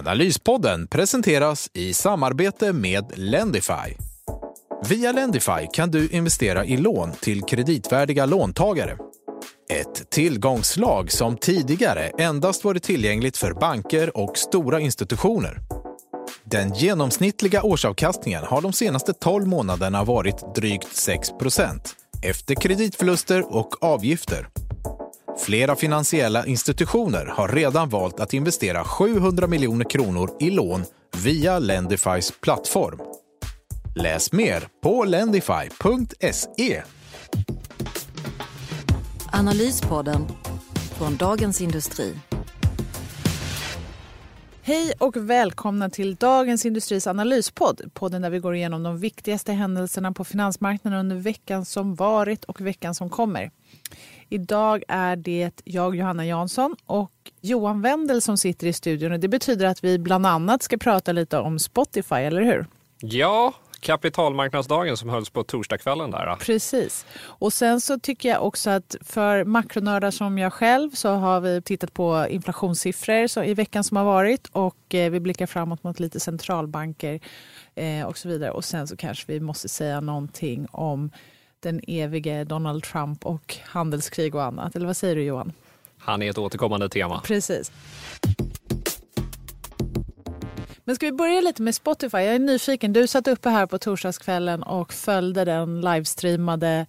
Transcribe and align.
Analyspodden 0.00 0.86
presenteras 0.86 1.70
i 1.72 1.94
samarbete 1.94 2.72
med 2.72 3.12
Lendify. 3.14 3.96
Via 4.88 5.12
Lendify 5.12 5.66
kan 5.72 5.90
du 5.90 6.08
investera 6.08 6.64
i 6.64 6.76
lån 6.76 7.12
till 7.12 7.42
kreditvärdiga 7.42 8.26
låntagare. 8.26 8.96
Ett 9.70 10.10
tillgångslag 10.10 11.12
som 11.12 11.36
tidigare 11.36 12.08
endast 12.18 12.64
varit 12.64 12.82
tillgängligt 12.82 13.36
för 13.36 13.52
banker 13.52 14.16
och 14.16 14.38
stora 14.38 14.80
institutioner. 14.80 15.60
Den 16.44 16.74
genomsnittliga 16.74 17.62
årsavkastningen 17.62 18.44
har 18.44 18.60
de 18.62 18.72
senaste 18.72 19.12
12 19.12 19.46
månaderna 19.46 20.04
varit 20.04 20.54
drygt 20.54 20.88
6% 20.88 21.80
efter 22.22 22.54
kreditförluster 22.54 23.56
och 23.56 23.84
avgifter. 23.84 24.48
Flera 25.38 25.76
finansiella 25.76 26.46
institutioner 26.46 27.26
har 27.26 27.48
redan 27.48 27.88
valt 27.88 28.20
att 28.20 28.34
investera 28.34 28.84
700 28.84 29.46
miljoner 29.46 29.90
kronor 29.90 30.30
i 30.40 30.50
lån 30.50 30.84
via 31.16 31.58
Lendifys 31.58 32.32
plattform. 32.40 32.98
Läs 33.96 34.32
mer 34.32 34.68
på 34.82 35.04
lendify.se. 35.04 36.82
Analyspodden 39.32 40.26
från 40.98 41.16
Dagens 41.16 41.60
Industri. 41.60 42.14
Hej 44.62 44.92
och 44.98 45.16
välkomna 45.16 45.90
till 45.90 46.14
Dagens 46.14 46.66
Industris 46.66 47.06
analyspodd. 47.06 47.80
Podden 47.94 48.22
där 48.22 48.30
vi 48.30 48.38
går 48.38 48.54
igenom 48.54 48.82
de 48.82 48.98
viktigaste 48.98 49.52
händelserna 49.52 50.12
på 50.12 50.24
finansmarknaden 50.24 51.00
under 51.00 51.16
veckan 51.16 51.64
som 51.64 51.94
varit 51.94 52.44
och 52.44 52.60
veckan 52.60 52.94
som 52.94 53.10
kommer. 53.10 53.50
Idag 54.32 54.82
är 54.88 55.16
det 55.16 55.50
jag, 55.64 55.96
Johanna 55.96 56.26
Jansson 56.26 56.76
och 56.86 57.12
Johan 57.40 57.82
Wendel 57.82 58.22
som 58.22 58.36
sitter 58.36 58.66
i 58.66 58.72
studion. 58.72 59.20
Det 59.20 59.28
betyder 59.28 59.66
att 59.66 59.84
vi 59.84 59.98
bland 59.98 60.26
annat 60.26 60.62
ska 60.62 60.76
prata 60.76 61.12
lite 61.12 61.38
om 61.38 61.58
Spotify, 61.58 62.14
eller 62.14 62.42
hur? 62.42 62.66
Ja, 63.00 63.52
kapitalmarknadsdagen 63.80 64.96
som 64.96 65.08
hölls 65.08 65.30
på 65.30 65.44
torsdagskvällen 65.44 66.10
där. 66.10 66.36
Precis. 66.36 67.06
Och 67.22 67.52
sen 67.52 67.80
så 67.80 67.98
tycker 67.98 68.28
jag 68.28 68.46
också 68.46 68.70
att 68.70 68.96
för 69.00 69.44
makronördar 69.44 70.10
som 70.10 70.38
jag 70.38 70.52
själv 70.52 70.90
så 70.90 71.08
har 71.08 71.40
vi 71.40 71.62
tittat 71.62 71.92
på 71.92 72.26
inflationssiffror 72.30 73.44
i 73.44 73.54
veckan 73.54 73.84
som 73.84 73.96
har 73.96 74.04
varit 74.04 74.48
och 74.52 74.94
eh, 74.94 75.10
vi 75.10 75.20
blickar 75.20 75.46
framåt 75.46 75.82
mot 75.82 76.00
lite 76.00 76.20
centralbanker 76.20 77.20
eh, 77.74 78.06
och 78.06 78.18
så 78.18 78.28
vidare. 78.28 78.50
Och 78.50 78.64
sen 78.64 78.88
så 78.88 78.96
kanske 78.96 79.32
vi 79.32 79.40
måste 79.40 79.68
säga 79.68 80.00
någonting 80.00 80.66
om 80.70 81.10
den 81.60 81.80
evige 81.86 82.44
Donald 82.44 82.82
Trump 82.82 83.26
och 83.26 83.56
handelskrig 83.64 84.34
och 84.34 84.42
annat. 84.42 84.76
Eller 84.76 84.86
vad 84.86 84.96
säger 84.96 85.16
du 85.16 85.22
Johan? 85.22 85.52
Han 85.98 86.22
är 86.22 86.30
ett 86.30 86.38
återkommande 86.38 86.88
tema. 86.88 87.20
Precis. 87.24 87.72
Men 90.84 90.96
ska 90.96 91.06
vi 91.06 91.12
börja 91.12 91.40
lite 91.40 91.62
med 91.62 91.74
Spotify? 91.74 92.18
Jag 92.18 92.34
är 92.34 92.38
nyfiken. 92.38 92.92
Du 92.92 93.06
satt 93.06 93.28
uppe 93.28 93.48
här 93.48 93.66
på 93.66 93.78
torsdagskvällen 93.78 94.62
och 94.62 94.92
följde 94.92 95.44
den 95.44 95.80
livestreamade 95.80 96.86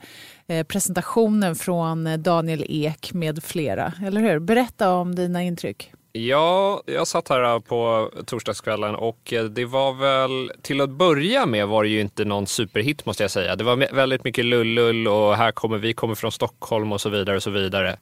eh, 0.48 0.64
presentationen 0.64 1.56
från 1.56 2.24
Daniel 2.24 2.66
Ek 2.70 3.14
med 3.14 3.44
flera. 3.44 3.94
Eller 4.06 4.22
hur? 4.22 4.40
Berätta 4.40 4.94
om 4.94 5.16
dina 5.16 5.44
intryck. 5.44 5.92
Ja, 6.14 6.84
jag 6.86 7.08
satt 7.08 7.30
här 7.30 7.44
äh, 7.44 7.60
på 7.60 8.12
torsdagskvällen 8.26 8.96
och 8.96 9.34
äh, 9.34 9.44
det 9.44 9.66
var 9.66 9.94
väl 9.94 10.52
till 10.62 10.82
att 10.82 10.90
börja 10.90 11.46
med 11.46 11.68
var 11.68 11.84
det 11.84 11.90
ju 11.90 12.02
inte 12.02 12.26
någon 12.26 12.48
superhit 12.48 13.06
måste 13.06 13.24
jag 13.24 13.32
säga. 13.32 13.56
Det 13.56 13.64
var 13.64 13.96
väldigt 13.96 14.24
mycket 14.24 14.46
lullull 14.46 15.08
och 15.08 15.36
här 15.36 15.52
kommer 15.52 15.78
vi 15.78 15.94
kommer 15.94 16.16
från 16.16 16.32
Stockholm 16.32 16.92
och 16.92 17.02
så 17.02 17.10
vidare 17.10 17.36
och 17.36 17.44
så 17.44 17.50
vidare. 17.50 17.98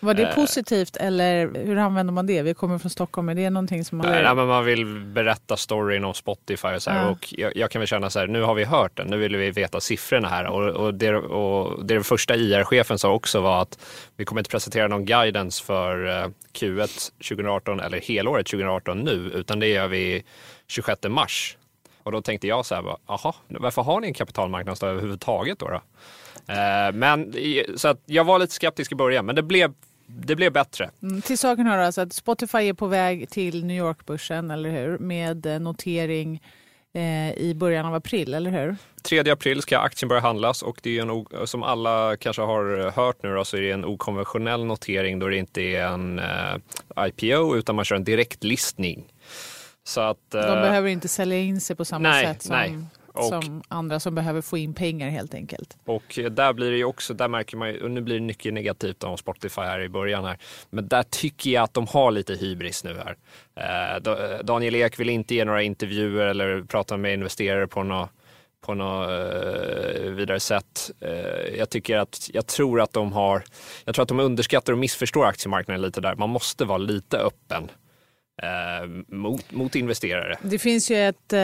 Var 0.00 0.14
det 0.14 0.22
eh. 0.22 0.34
positivt 0.34 0.96
eller 0.96 1.50
hur 1.64 1.76
använder 1.76 2.12
man 2.12 2.26
det? 2.26 2.42
Vi 2.42 2.54
kommer 2.54 2.78
från 2.78 2.90
Stockholm, 2.90 3.28
är 3.28 3.34
det 3.34 3.50
någonting 3.50 3.84
som 3.84 3.98
man... 3.98 4.06
Nej, 4.06 4.34
men 4.34 4.46
man 4.46 4.64
vill 4.64 4.86
berätta 4.86 5.56
storyn 5.56 6.04
om 6.04 6.14
Spotify 6.14 6.68
och 6.68 6.82
så 6.82 6.90
här, 6.90 7.02
ja. 7.02 7.10
och 7.10 7.34
jag, 7.38 7.56
jag, 7.56 7.70
kan 7.70 7.80
väl 7.80 7.88
känna 7.88 8.10
så 8.10 8.18
här, 8.18 8.26
nu 8.26 8.42
har 8.42 8.54
vi 8.54 8.64
hört 8.64 8.96
den, 8.96 9.06
nu 9.06 9.16
vill 9.16 9.36
vi 9.36 9.50
veta 9.50 9.80
siffrorna 9.80 10.28
här 10.28 10.46
och, 10.46 10.68
och, 10.68 10.94
det, 10.94 11.16
och 11.16 11.84
det 11.84 11.94
den 11.94 12.04
första 12.04 12.36
IR-chefen 12.36 12.98
sa 12.98 13.12
också 13.12 13.40
var 13.40 13.62
att 13.62 13.78
vi 14.16 14.24
kommer 14.24 14.40
inte 14.40 14.50
presentera 14.50 14.88
någon 14.88 15.04
guidance 15.04 15.64
för 15.64 16.06
eh, 16.06 16.28
Q1 16.52 17.12
2018 17.28 17.80
eller 17.80 18.00
helåret 18.00 18.46
2018 18.46 18.98
nu, 18.98 19.30
utan 19.34 19.60
det 19.60 19.66
gör 19.66 19.88
vi 19.88 20.22
26 20.68 21.00
mars. 21.08 21.56
Och 22.02 22.12
då 22.12 22.22
tänkte 22.22 22.46
jag 22.46 22.66
så 22.66 22.74
här, 22.74 22.96
jaha, 23.06 23.34
varför 23.48 23.82
har 23.82 24.00
ni 24.00 24.06
en 24.06 24.14
kapitalmarknadsdag 24.14 24.88
överhuvudtaget 24.88 25.58
då? 25.58 25.68
då? 25.68 25.80
Eh, 26.52 26.92
men 26.92 27.34
så 27.76 27.96
jag 28.06 28.24
var 28.24 28.38
lite 28.38 28.54
skeptisk 28.54 28.92
i 28.92 28.94
början, 28.94 29.26
men 29.26 29.34
det 29.34 29.42
blev 29.42 29.74
det 30.08 30.36
blev 30.36 30.52
bättre. 30.52 30.90
Mm, 31.02 31.22
till 31.22 31.38
saken 31.38 31.66
hör 31.66 31.78
alltså 31.78 32.00
att 32.00 32.12
Spotify 32.12 32.58
är 32.58 32.72
på 32.72 32.86
väg 32.86 33.30
till 33.30 33.64
New 33.64 33.76
York-börsen, 33.76 34.50
eller 34.50 34.70
hur? 34.70 34.98
Med 34.98 35.46
eh, 35.46 35.60
notering 35.60 36.42
eh, 36.94 37.32
i 37.32 37.54
början 37.56 37.86
av 37.86 37.94
april, 37.94 38.34
eller 38.34 38.50
hur? 38.50 38.76
3 39.02 39.30
april 39.30 39.62
ska 39.62 39.78
aktien 39.78 40.08
börja 40.08 40.20
handlas 40.22 40.62
och 40.62 40.80
det 40.82 40.98
är 40.98 41.02
en, 41.02 41.46
som 41.46 41.62
alla 41.62 42.16
kanske 42.16 42.42
har 42.42 42.90
hört 42.90 43.22
nu 43.22 43.34
då, 43.34 43.44
så 43.44 43.56
är 43.56 43.60
det 43.60 43.70
en 43.70 43.84
okonventionell 43.84 44.64
notering 44.64 45.18
då 45.18 45.28
det 45.28 45.36
inte 45.36 45.62
är 45.62 45.86
en 45.86 46.18
eh, 46.18 47.06
IPO 47.06 47.56
utan 47.56 47.76
man 47.76 47.84
kör 47.84 47.96
en 47.96 48.04
direktlistning. 48.04 49.04
Så 49.84 50.00
att, 50.00 50.30
De 50.30 50.38
eh, 50.38 50.46
behöver 50.46 50.88
inte 50.88 51.08
sälja 51.08 51.38
in 51.38 51.60
sig 51.60 51.76
på 51.76 51.84
samma 51.84 52.08
nej, 52.08 52.26
sätt 52.26 52.42
som 52.42 52.56
nej. 52.56 52.78
Och, 53.18 53.24
som 53.24 53.62
andra 53.68 54.00
som 54.00 54.14
behöver 54.14 54.40
få 54.40 54.58
in 54.58 54.74
pengar 54.74 55.10
helt 55.10 55.34
enkelt. 55.34 55.76
Och 55.84 56.18
där 56.30 56.52
blir 56.52 56.70
det 56.70 56.76
ju 56.76 56.84
också, 56.84 57.14
där 57.14 57.28
märker 57.28 57.56
man 57.56 57.68
ju, 57.68 57.82
och 57.82 57.90
nu 57.90 58.00
blir 58.00 58.14
det 58.14 58.24
mycket 58.24 58.54
negativt 58.54 59.04
om 59.04 59.18
Spotify 59.18 59.60
här 59.60 59.80
i 59.80 59.88
början 59.88 60.24
här. 60.24 60.38
Men 60.70 60.88
där 60.88 61.02
tycker 61.02 61.50
jag 61.50 61.64
att 61.64 61.74
de 61.74 61.86
har 61.86 62.10
lite 62.10 62.34
hybris 62.34 62.84
nu 62.84 62.96
här. 63.04 63.16
Eh, 63.56 64.42
Daniel 64.44 64.74
Ek 64.74 65.00
vill 65.00 65.08
inte 65.08 65.34
ge 65.34 65.44
några 65.44 65.62
intervjuer 65.62 66.26
eller 66.26 66.62
prata 66.62 66.96
med 66.96 67.14
investerare 67.14 67.66
på 67.66 67.82
något 67.82 68.10
på 68.60 68.74
något 68.74 69.08
eh, 69.10 70.10
vidare 70.10 70.40
sätt. 70.40 70.90
Eh, 71.00 71.58
jag 71.58 71.70
tycker 71.70 71.96
att, 71.98 72.30
jag 72.32 72.46
tror 72.46 72.80
att 72.80 72.92
de 72.92 73.12
har, 73.12 73.42
jag 73.84 73.94
tror 73.94 74.02
att 74.02 74.08
de 74.08 74.20
underskattar 74.20 74.72
och 74.72 74.78
missförstår 74.78 75.26
aktiemarknaden 75.26 75.82
lite 75.82 76.00
där. 76.00 76.14
Man 76.14 76.30
måste 76.30 76.64
vara 76.64 76.78
lite 76.78 77.18
öppen 77.18 77.70
eh, 78.42 78.88
mot, 79.16 79.52
mot 79.52 79.74
investerare. 79.74 80.36
Det 80.42 80.58
finns 80.58 80.90
ju 80.90 80.96
ett, 80.96 81.32
eh, 81.32 81.40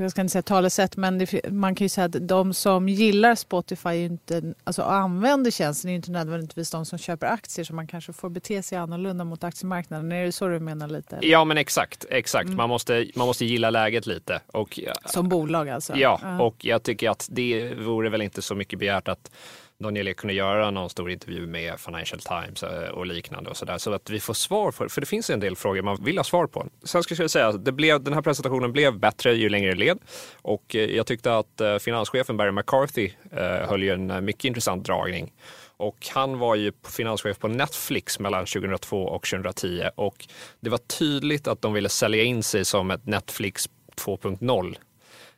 jag 0.00 0.10
ska 0.10 0.20
inte 0.20 0.32
säga 0.32 0.42
talesätt, 0.42 0.96
men 0.96 1.18
det, 1.18 1.50
man 1.50 1.74
kan 1.74 1.84
ju 1.84 1.88
säga 1.88 2.04
att 2.04 2.28
de 2.28 2.54
som 2.54 2.88
gillar 2.88 3.34
Spotify 3.34 3.94
inte, 3.94 4.54
alltså 4.64 4.82
använder 4.82 5.50
tjänsten 5.50 5.90
är 5.90 5.94
inte 5.94 6.10
nödvändigtvis 6.10 6.70
de 6.70 6.86
som 6.86 6.98
köper 6.98 7.26
aktier 7.26 7.64
så 7.64 7.74
man 7.74 7.86
kanske 7.86 8.12
får 8.12 8.30
bete 8.30 8.62
sig 8.62 8.78
annorlunda 8.78 9.24
mot 9.24 9.44
aktiemarknaden. 9.44 10.12
Är 10.12 10.24
det 10.24 10.32
så 10.32 10.48
du 10.48 10.60
menar 10.60 10.88
lite? 10.88 11.16
Eller? 11.16 11.28
Ja 11.28 11.44
men 11.44 11.58
exakt, 11.58 12.06
exakt. 12.10 12.44
Mm. 12.44 12.56
Man, 12.56 12.68
måste, 12.68 13.06
man 13.14 13.26
måste 13.26 13.44
gilla 13.44 13.70
läget 13.70 14.06
lite. 14.06 14.40
Och, 14.46 14.80
som 15.04 15.28
bolag 15.28 15.68
alltså? 15.68 15.96
Ja, 15.96 16.20
uh. 16.24 16.40
och 16.40 16.64
jag 16.64 16.82
tycker 16.82 17.10
att 17.10 17.28
det 17.30 17.74
vore 17.74 18.10
väl 18.10 18.22
inte 18.22 18.42
så 18.42 18.54
mycket 18.54 18.78
begärt 18.78 19.08
att 19.08 19.30
Daniel 19.80 20.08
Ek 20.08 20.16
kunde 20.16 20.34
göra 20.34 20.70
någon 20.70 20.90
stor 20.90 21.10
intervju 21.10 21.46
med 21.46 21.80
Financial 21.80 22.20
Times 22.20 22.62
eh, 22.62 22.88
och 22.88 23.06
liknande 23.06 23.50
och 23.50 23.56
så 23.56 23.64
där. 23.64 23.78
Så 23.78 23.92
att 23.92 24.10
vi 24.10 24.20
får 24.20 24.34
svar 24.34 24.72
för, 24.72 24.88
för 24.88 25.00
det 25.00 25.06
finns 25.06 25.30
en 25.30 25.40
del 25.40 25.56
frågor 25.56 25.82
man 25.82 26.04
vill 26.04 26.16
ha 26.18 26.24
svar 26.24 26.46
på. 26.46 26.66
Sen 26.84 27.02
ska 27.02 27.14
jag 27.14 27.30
säga, 27.30 27.48
att 27.48 27.64
den 28.04 28.14
här 28.14 28.22
presentationen 28.22 28.72
blev 28.72 28.98
bättre 28.98 29.34
ju 29.34 29.48
längre 29.48 29.74
led 29.74 29.98
och 30.42 30.76
eh, 30.76 30.96
jag 30.96 31.06
tyckte 31.06 31.36
att 31.36 31.60
eh, 31.60 31.78
finanschefen 31.78 32.36
Barry 32.36 32.52
McCarthy 32.52 33.10
höll 33.68 33.82
ju 33.82 33.90
en 33.90 34.24
mycket 34.24 34.44
intressant 34.44 34.84
dragning. 34.84 35.32
Och 35.76 36.08
han 36.10 36.38
var 36.38 36.54
ju 36.54 36.72
finanschef 36.88 37.38
på 37.38 37.48
Netflix 37.48 38.18
mellan 38.18 38.46
2002 38.46 39.02
och 39.02 39.26
2010 39.26 39.82
och 39.94 40.26
det 40.60 40.70
var 40.70 40.78
tydligt 40.78 41.48
att 41.48 41.62
de 41.62 41.72
ville 41.72 41.88
sälja 41.88 42.22
in 42.22 42.42
sig 42.42 42.64
som 42.64 42.90
ett 42.90 43.06
Netflix 43.06 43.68
2.0 43.96 44.76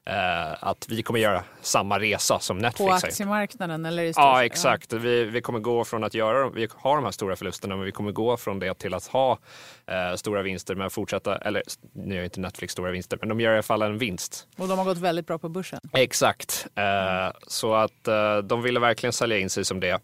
eh, 0.06 0.64
att 0.64 0.86
vi 0.88 1.02
kommer 1.02 1.20
göra 1.20 1.44
samma 1.60 1.98
resa 2.00 2.38
som 2.38 2.58
Netflix. 2.58 2.88
På 3.02 3.06
aktiemarknaden 3.06 3.86
eller 3.86 4.02
i 4.02 4.12
stort? 4.12 4.22
Ja, 4.22 4.44
exakt. 4.44 4.92
Vi, 4.92 5.24
vi 5.24 5.40
kommer 5.40 5.58
gå 5.58 5.84
från 5.84 6.04
att 6.04 6.14
göra, 6.14 6.50
vi 6.50 6.68
har 6.76 6.96
de 6.96 7.04
här 7.04 7.10
stora 7.10 7.36
förlusterna, 7.36 7.76
men 7.76 7.84
vi 7.84 7.92
kommer 7.92 8.12
gå 8.12 8.36
från 8.36 8.58
det 8.58 8.74
till 8.74 8.94
att 8.94 9.06
ha 9.06 9.38
eh, 9.86 10.16
stora 10.16 10.42
vinster, 10.42 10.74
men 10.74 10.90
fortsätta, 10.90 11.36
eller 11.36 11.62
nu 11.92 12.14
gör 12.14 12.24
inte 12.24 12.40
Netflix 12.40 12.72
stora 12.72 12.90
vinster, 12.90 13.18
men 13.20 13.28
de 13.28 13.40
gör 13.40 13.50
i 13.50 13.54
alla 13.54 13.62
fall 13.62 13.82
en 13.82 13.98
vinst. 13.98 14.46
Och 14.56 14.68
de 14.68 14.78
har 14.78 14.84
gått 14.84 14.98
väldigt 14.98 15.26
bra 15.26 15.38
på 15.38 15.48
börsen. 15.48 15.80
Exakt. 15.92 16.66
Eh, 16.74 17.32
så 17.46 17.74
att 17.74 18.08
eh, 18.08 18.38
de 18.38 18.62
ville 18.62 18.80
verkligen 18.80 19.12
sälja 19.12 19.38
in 19.38 19.50
sig 19.50 19.64
som 19.64 19.80
det. 19.80 20.00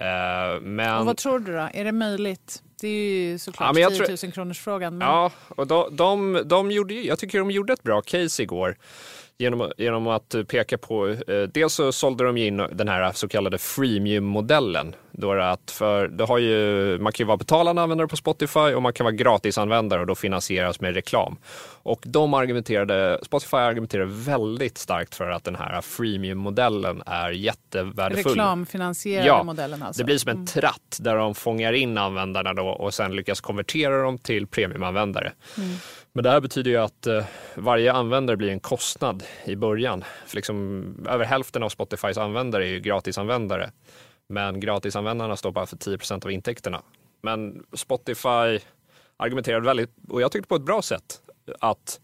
Eh, 0.00 0.60
men... 0.60 0.98
Och 0.98 1.06
vad 1.06 1.16
tror 1.16 1.38
du 1.38 1.52
då? 1.52 1.68
Är 1.74 1.84
det 1.84 1.92
möjligt? 1.92 2.62
Det 2.80 2.88
är 2.88 3.12
ju 3.12 3.38
såklart 3.38 3.66
Ja, 3.68 3.72
men 3.72 3.90
10 3.90 3.98
jag 4.02 4.08
000 4.08 4.18
tror- 4.18 4.30
kronors 4.30 4.60
frågan. 4.60 4.98
Men... 4.98 5.08
Ja, 5.08 5.30
och 5.48 5.66
de, 5.66 5.96
de, 5.96 6.42
de 6.44 6.70
gjorde, 6.70 6.94
jag 6.94 7.18
tycker 7.18 7.38
de 7.38 7.50
gjorde 7.50 7.72
ett 7.72 7.82
bra 7.82 8.02
case 8.02 8.42
igår. 8.42 8.76
Genom, 9.40 9.72
genom 9.76 10.06
att 10.06 10.34
peka 10.48 10.78
på, 10.78 11.08
eh, 11.08 11.42
dels 11.54 11.74
så 11.74 11.92
sålde 11.92 12.24
de 12.24 12.36
in 12.36 12.56
den 12.56 12.88
här 12.88 13.12
så 13.12 13.28
kallade 13.28 13.58
freemium-modellen. 13.58 14.94
Då 15.20 15.32
är 15.32 15.36
det 15.36 15.50
att 15.50 15.70
för, 15.70 16.08
det 16.08 16.24
har 16.24 16.38
ju, 16.38 16.98
man 16.98 17.12
kan 17.12 17.24
ju 17.24 17.26
vara 17.26 17.36
betalande 17.36 17.82
användare 17.82 18.08
på 18.08 18.16
Spotify 18.16 18.58
och 18.60 18.82
man 18.82 18.92
kan 18.92 19.04
vara 19.04 19.14
gratisanvändare 19.14 20.00
och 20.00 20.06
då 20.06 20.14
finansieras 20.14 20.80
med 20.80 20.94
reklam. 20.94 21.36
Och 21.82 22.02
de 22.06 22.34
argumenterade, 22.34 23.18
Spotify 23.22 23.56
argumenterade 23.56 24.10
väldigt 24.12 24.78
starkt 24.78 25.14
för 25.14 25.30
att 25.30 25.44
den 25.44 25.56
här 25.56 25.80
freemium-modellen 25.80 27.02
är 27.06 27.30
jättevärdefull. 27.30 28.32
Reklamfinansierade 28.32 29.26
Ja, 29.26 29.42
modellen 29.42 29.82
alltså. 29.82 30.02
Det 30.02 30.04
blir 30.04 30.18
som 30.18 30.30
en 30.30 30.46
tratt 30.46 30.98
där 31.00 31.16
de 31.16 31.34
fångar 31.34 31.72
in 31.72 31.98
användarna 31.98 32.54
då 32.54 32.66
och 32.68 32.94
sen 32.94 33.16
lyckas 33.16 33.40
konvertera 33.40 34.02
dem 34.02 34.18
till 34.18 34.46
premiumanvändare. 34.46 35.32
Men 36.12 36.24
det 36.24 36.30
här 36.30 36.40
betyder 36.40 36.70
ju 36.70 36.76
att 36.76 37.06
eh, 37.06 37.24
varje 37.54 37.92
användare 37.92 38.36
blir 38.36 38.50
en 38.50 38.60
kostnad 38.60 39.22
i 39.44 39.56
början. 39.56 40.04
För 40.26 40.36
liksom, 40.36 40.84
över 41.08 41.24
hälften 41.24 41.62
av 41.62 41.68
Spotifys 41.68 42.18
användare 42.18 42.64
är 42.64 42.68
ju 42.68 42.80
gratisanvändare. 42.80 43.70
Men 44.28 44.60
gratisanvändarna 44.60 45.36
står 45.36 45.52
bara 45.52 45.66
för 45.66 45.76
10% 45.76 46.24
av 46.24 46.30
intäkterna. 46.30 46.82
Men 47.22 47.64
Spotify 47.72 48.58
argumenterade 49.16 49.66
väldigt, 49.66 49.90
och 50.08 50.22
jag 50.22 50.32
tyckte 50.32 50.48
på 50.48 50.54
ett 50.54 50.62
bra 50.62 50.82
sätt, 50.82 51.20
att 51.60 52.00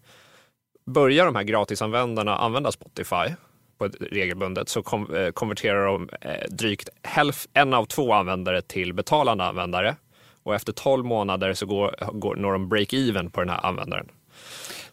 börjar 0.85 1.25
de 1.25 1.35
här 1.35 1.43
gratisanvändarna 1.43 2.37
använda 2.37 2.71
Spotify 2.71 3.35
på 3.77 3.85
ett 3.85 3.95
regelbundet 4.11 4.69
så 4.69 4.83
kom, 4.83 5.15
eh, 5.15 5.31
konverterar 5.31 5.85
de 5.85 6.09
eh, 6.21 6.49
drygt 6.49 6.89
hälf, 7.03 7.47
en 7.53 7.73
av 7.73 7.85
två 7.85 8.13
användare 8.13 8.61
till 8.61 8.93
betalande 8.93 9.43
användare. 9.43 9.95
Och 10.43 10.55
efter 10.55 10.73
12 10.73 11.05
månader 11.05 11.53
så 11.53 11.65
går, 11.65 11.95
går, 12.13 12.35
når 12.35 12.51
de 12.51 12.73
break-even 12.73 13.29
på 13.29 13.41
den 13.41 13.49
här 13.49 13.65
användaren. 13.65 14.11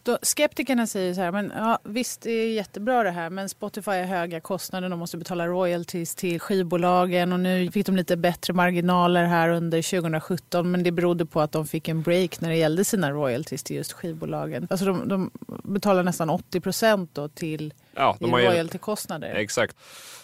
Då, 0.05 0.17
skeptikerna 0.21 0.87
säger 0.87 1.13
så 1.13 1.21
här, 1.21 1.31
men 1.31 1.51
ja, 1.55 1.79
visst 1.83 2.21
det 2.21 2.31
är 2.31 2.53
jättebra 2.53 3.03
det 3.03 3.11
här 3.11 3.29
men 3.29 3.49
Spotify 3.49 3.91
har 3.91 4.03
höga 4.03 4.41
kostnader, 4.41 4.89
de 4.89 4.99
måste 4.99 5.17
betala 5.17 5.47
royalties 5.47 6.15
till 6.15 6.39
skivbolagen 6.39 7.33
och 7.33 7.39
nu 7.39 7.71
fick 7.71 7.85
de 7.85 7.95
lite 7.95 8.17
bättre 8.17 8.53
marginaler 8.53 9.23
här 9.23 9.49
under 9.49 9.81
2017 9.81 10.71
men 10.71 10.83
det 10.83 10.91
berodde 10.91 11.25
på 11.25 11.41
att 11.41 11.51
de 11.51 11.67
fick 11.67 11.87
en 11.87 12.01
break 12.01 12.41
när 12.41 12.49
det 12.49 12.55
gällde 12.55 12.85
sina 12.85 13.11
royalties 13.11 13.63
till 13.63 13.75
just 13.75 13.93
skivbolagen. 13.93 14.67
Alltså 14.69 14.85
de, 14.85 15.07
de 15.07 15.31
betalar 15.63 16.03
nästan 16.03 16.29
80 16.29 16.59
procent 16.59 17.09
då 17.13 17.27
till 17.27 17.73
Ja, 17.95 18.17
i 18.19 18.23
de 18.23 18.39
ju, 18.39 18.47
royaltykostnader. 18.47 19.33
exakt. 19.35 19.75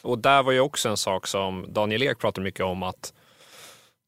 Och 0.01 0.19
där 0.19 0.43
var 0.43 0.51
ju 0.51 0.59
också 0.59 0.89
en 0.89 0.97
sak 0.97 1.27
som 1.27 1.65
Daniel 1.69 2.03
Ek 2.03 2.19
pratade 2.19 2.43
mycket 2.43 2.65
om 2.65 2.83
att 2.83 3.13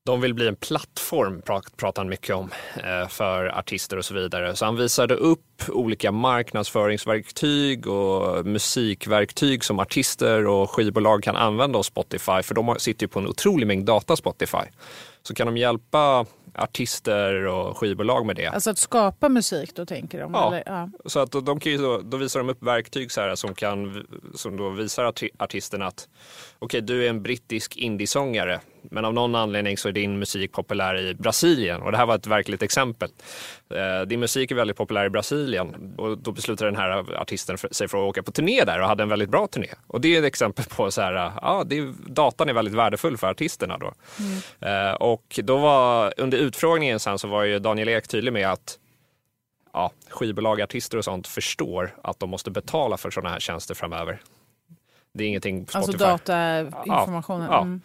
de 0.06 0.22
vill 0.22 0.34
bli 0.34 0.48
en 0.48 0.56
plattform, 0.56 1.42
prat- 1.42 1.78
pratar 1.78 2.02
han 2.02 2.10
mycket 2.10 2.36
om, 2.36 2.50
eh, 2.84 3.08
för 3.08 3.46
artister 3.60 3.98
och 3.98 4.06
så 4.06 4.14
vidare. 4.14 4.56
Så 4.56 4.66
han 4.66 4.76
visade 4.76 5.16
upp 5.16 5.40
olika 5.70 6.12
marknadsföringsverktyg 6.12 7.88
och 7.88 8.46
musikverktyg 8.46 9.64
som 9.64 9.80
artister 9.80 10.48
och 10.48 10.70
skivbolag 10.72 11.24
kan 11.24 11.36
använda 11.36 11.80
hos 11.80 11.88
Spotify. 11.88 12.44
För 12.44 12.54
de 12.56 12.76
sitter 12.80 13.04
ju 13.04 13.08
på 13.08 13.20
en 13.20 13.28
otrolig 13.28 13.68
mängd 13.68 13.86
data, 13.86 14.16
Spotify. 14.16 14.58
Så 15.24 15.34
kan 15.36 15.48
de 15.48 15.58
hjälpa 15.58 16.26
artister 16.56 17.46
och 17.46 17.78
skivbolag 17.78 18.26
med 18.26 18.36
det. 18.36 18.48
Alltså 18.48 18.70
att 18.70 18.78
skapa 18.78 19.30
musik 19.30 19.76
då 19.76 19.86
tänker 19.86 20.20
de? 20.20 20.34
Ja. 20.34 20.48
Eller, 20.48 20.64
ja. 20.66 20.90
Så 21.06 21.20
att 21.20 21.32
de 21.32 21.60
kan 21.60 21.78
då, 21.82 22.02
då 22.04 22.18
visar 22.18 22.40
de 22.40 22.50
upp 22.50 22.64
verktyg 22.64 23.12
så 23.12 23.22
här 23.22 23.36
som, 23.36 23.54
kan, 23.56 24.06
som 24.36 24.58
då 24.58 24.70
visar 24.70 25.04
arti- 25.12 25.30
artisten 25.40 25.82
att 25.82 26.08
okej, 26.60 26.82
du 26.82 27.06
är 27.06 27.10
en 27.10 27.22
brittisk 27.24 27.78
indiesångare, 27.78 28.60
men 28.82 29.06
av 29.06 29.14
någon 29.14 29.36
anledning 29.36 29.78
så 29.78 29.88
är 29.88 29.92
din 29.92 30.20
musik 30.20 30.52
populär 30.52 30.98
i 30.98 31.14
Brasilien. 31.14 31.82
Och 31.82 31.92
det 31.92 31.98
här 31.98 32.06
var 32.06 32.16
ett 32.16 32.28
verkligt 32.28 32.62
exempel. 32.62 33.10
Eh, 33.70 34.08
din 34.08 34.20
musik 34.20 34.52
är 34.52 34.56
väldigt 34.56 34.78
populär 34.78 35.06
i 35.06 35.10
Brasilien 35.10 35.96
och 35.98 36.18
då 36.18 36.32
beslutar 36.32 36.66
den 36.66 36.76
här 36.76 37.16
artisten 37.22 37.58
sig 37.58 37.88
för 37.88 37.98
att 37.98 38.10
åka 38.10 38.24
på 38.24 38.32
turné 38.32 38.64
där 38.64 38.82
och 38.82 38.88
hade 38.88 39.04
en 39.04 39.10
väldigt 39.10 39.30
bra 39.30 39.48
turné. 39.48 39.68
Och 39.88 40.02
det 40.02 40.16
är 40.16 40.20
ett 40.20 40.26
exempel 40.26 40.66
på 40.66 40.92
så 40.92 41.02
här, 41.02 41.14
ja, 41.42 41.64
det 41.66 41.78
är, 41.78 41.94
datan 42.08 42.50
är 42.50 42.54
väldigt 42.54 42.74
värdefull 42.74 43.18
för 43.18 43.28
artisterna 43.28 43.78
då. 43.78 43.94
Eh, 44.68 44.94
och 44.94 45.40
då 45.44 45.58
var, 45.58 46.14
under 46.18 46.38
utfrågningen 46.38 47.00
sen 47.00 47.20
så 47.20 47.28
var 47.28 47.44
ju 47.44 47.60
Daniel 47.60 47.90
Ek 47.90 48.08
tydlig 48.08 48.34
med 48.34 48.52
att 48.52 48.78
ja, 49.74 49.92
skivbolag, 50.10 50.62
artister 50.62 50.98
och 50.98 51.06
sånt 51.06 51.28
förstår 51.28 51.96
att 52.04 52.20
de 52.20 52.30
måste 52.30 52.52
betala 52.52 52.98
för 52.98 53.12
sådana 53.12 53.30
här 53.30 53.40
tjänster 53.40 53.76
framöver. 53.76 54.22
Det 55.14 55.24
är 55.24 55.28
ingenting 55.28 55.68
Spotify. 55.68 56.04
Alltså 56.04 56.32
datainformationen? 56.32 57.48
Ja. 57.52 57.62
Mm. 57.62 57.82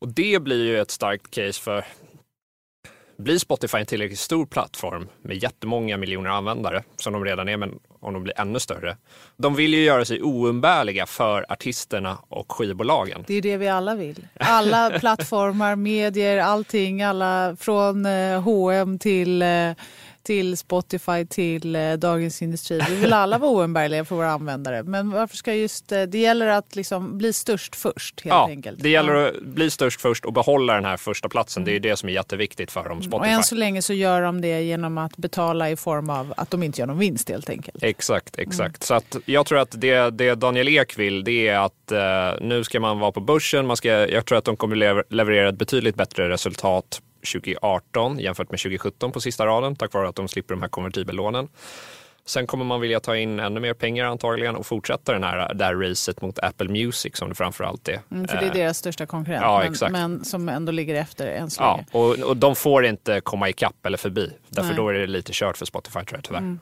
Och 0.00 0.08
det 0.08 0.42
blir 0.42 0.64
ju 0.64 0.80
ett 0.80 0.90
starkt 0.90 1.30
case 1.30 1.60
för 1.60 1.84
blir 3.20 3.38
Spotify 3.38 3.78
en 3.78 3.86
tillräckligt 3.86 4.18
stor 4.18 4.46
plattform 4.46 5.08
med 5.22 5.42
jättemånga 5.42 5.96
miljoner 5.96 6.30
användare, 6.30 6.82
som 6.96 7.12
de 7.12 7.24
redan 7.24 7.48
är, 7.48 7.56
men 7.56 7.78
om 8.00 8.14
de 8.14 8.22
blir 8.22 8.40
ännu 8.40 8.60
större. 8.60 8.96
De 9.36 9.54
vill 9.54 9.74
ju 9.74 9.82
göra 9.82 10.04
sig 10.04 10.22
oumbärliga 10.22 11.06
för 11.06 11.52
artisterna 11.52 12.18
och 12.28 12.52
skivbolagen. 12.52 13.24
Det 13.26 13.34
är 13.34 13.42
det 13.42 13.56
vi 13.56 13.68
alla 13.68 13.94
vill. 13.94 14.26
Alla 14.34 14.90
plattformar, 15.00 15.76
medier, 15.76 16.38
allting. 16.38 17.02
Alla 17.02 17.56
från 17.60 18.06
H&M 18.44 18.98
till, 18.98 19.42
eh, 19.42 19.70
till 20.22 20.56
Spotify 20.56 21.26
till 21.28 21.76
eh, 21.76 21.92
Dagens 21.92 22.42
Industri. 22.42 22.80
Vi 22.88 22.94
vill 22.94 23.12
alla 23.12 23.38
vara 23.38 23.50
oumbärliga 23.50 24.04
för 24.04 24.16
våra 24.16 24.30
användare. 24.30 24.82
Men 24.82 25.10
varför 25.10 25.36
ska 25.36 25.54
just... 25.54 25.92
Eh, 25.92 26.02
det 26.02 26.18
gäller 26.18 26.46
att 26.46 26.76
liksom 26.76 27.18
bli 27.18 27.32
störst 27.32 27.76
först 27.76 28.20
helt 28.20 28.34
Ja, 28.34 28.48
enkelt. 28.48 28.82
det 28.82 28.88
gäller 28.88 29.14
att 29.14 29.42
bli 29.42 29.70
störst 29.70 30.00
först 30.00 30.24
och 30.24 30.32
behålla 30.32 30.74
den 30.74 30.84
här 30.84 30.96
första 30.96 31.28
platsen. 31.28 31.64
Det 31.64 31.70
är 31.70 31.72
ju 31.72 31.78
det 31.78 31.96
som 31.96 32.08
är 32.08 32.12
jätteviktigt 32.12 32.70
för 32.70 32.88
dem, 32.88 32.98
Och 32.98 33.04
Spotify. 33.04 33.30
än 33.32 33.42
så 33.42 33.54
länge 33.54 33.82
så 33.82 33.92
gör 33.92 34.22
de 34.22 34.40
det 34.40 34.62
genom 34.62 34.98
att 34.98 35.16
betala 35.16 35.70
i 35.70 35.76
form 35.76 36.10
av 36.10 36.34
att 36.36 36.50
de 36.50 36.62
inte 36.62 36.80
gör 36.80 36.86
någon 36.86 36.98
vinst 36.98 37.28
helt 37.28 37.50
enkelt. 37.50 37.82
Exakt, 37.82 38.38
exakt. 38.38 38.82
Så 38.82 38.94
att 38.94 39.16
jag 39.24 39.46
tror 39.46 39.58
att 39.58 39.80
det, 39.80 40.10
det 40.10 40.34
Daniel 40.34 40.68
Ek 40.68 40.98
vill 40.98 41.24
det 41.24 41.48
är 41.48 41.58
att 41.58 41.92
eh, 41.92 42.46
nu 42.46 42.64
ska 42.64 42.80
man 42.80 42.98
vara 42.98 43.12
på 43.12 43.20
börsen. 43.20 43.66
Man 43.66 43.76
ska, 43.76 43.88
jag 43.88 44.26
tror 44.26 44.38
att 44.38 44.44
de 44.44 44.56
kommer 44.56 44.76
lever, 44.76 45.04
leverera 45.10 45.48
ett 45.48 45.58
betydligt 45.58 45.94
bättre 45.96 46.28
resultat 46.28 47.00
2018 47.32 48.18
jämfört 48.18 48.50
med 48.50 48.60
2017 48.60 49.12
på 49.12 49.20
sista 49.20 49.46
raden 49.46 49.76
tack 49.76 49.92
vare 49.92 50.08
att 50.08 50.16
de 50.16 50.28
slipper 50.28 50.54
de 50.54 50.62
här 50.62 50.68
konvertibellånen. 50.68 51.48
Sen 52.26 52.46
kommer 52.46 52.64
man 52.64 52.80
vilja 52.80 53.00
ta 53.00 53.16
in 53.16 53.40
ännu 53.40 53.60
mer 53.60 53.74
pengar 53.74 54.04
antagligen 54.04 54.56
och 54.56 54.66
fortsätta 54.66 55.12
den 55.12 55.22
här, 55.24 55.54
det 55.54 55.64
här 55.64 55.74
racet 55.74 56.22
mot 56.22 56.38
Apple 56.38 56.68
Music 56.68 57.16
som 57.16 57.28
det 57.28 57.34
framförallt 57.34 57.88
är. 57.88 58.00
Mm, 58.10 58.28
för 58.28 58.36
det 58.36 58.42
är 58.44 58.48
Eh, 58.48 58.52
deras 58.54 58.78
största 58.78 59.06
konkurrent. 59.06 59.42
ja, 59.42 59.64
men, 59.82 59.92
men 59.92 60.24
som 60.24 60.48
ändå 60.48 60.72
ligger 60.72 60.94
efter 60.94 61.26
än 61.26 61.50
så 61.50 61.62
Ja, 61.62 61.76
länge. 61.76 61.86
och, 61.92 62.18
och 62.28 62.36
de 62.36 62.56
får 62.56 62.84
inte 62.86 63.20
komma 63.20 63.48
ikapp 63.48 63.86
eller 63.86 63.98
förbi. 63.98 64.32
Därför 64.48 64.68
Nej. 64.68 64.76
då 64.76 64.88
är 64.88 64.92
det 64.94 65.06
lite 65.06 65.32
kört 65.34 65.56
för 65.58 65.66
Spotify 65.66 66.00
tror 66.04 66.18
jag 66.18 66.24
tyvärr. 66.24 66.58